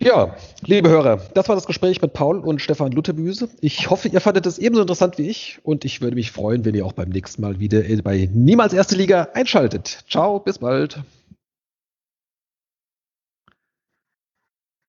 [0.07, 3.49] Ja, liebe Hörer, das war das Gespräch mit Paul und Stefan Lutherbüse.
[3.59, 6.75] Ich hoffe, ihr fandet es ebenso interessant wie ich und ich würde mich freuen, wenn
[6.75, 10.05] ihr auch beim nächsten Mal wieder bei Niemals Erste Liga einschaltet.
[10.07, 11.01] Ciao, bis bald.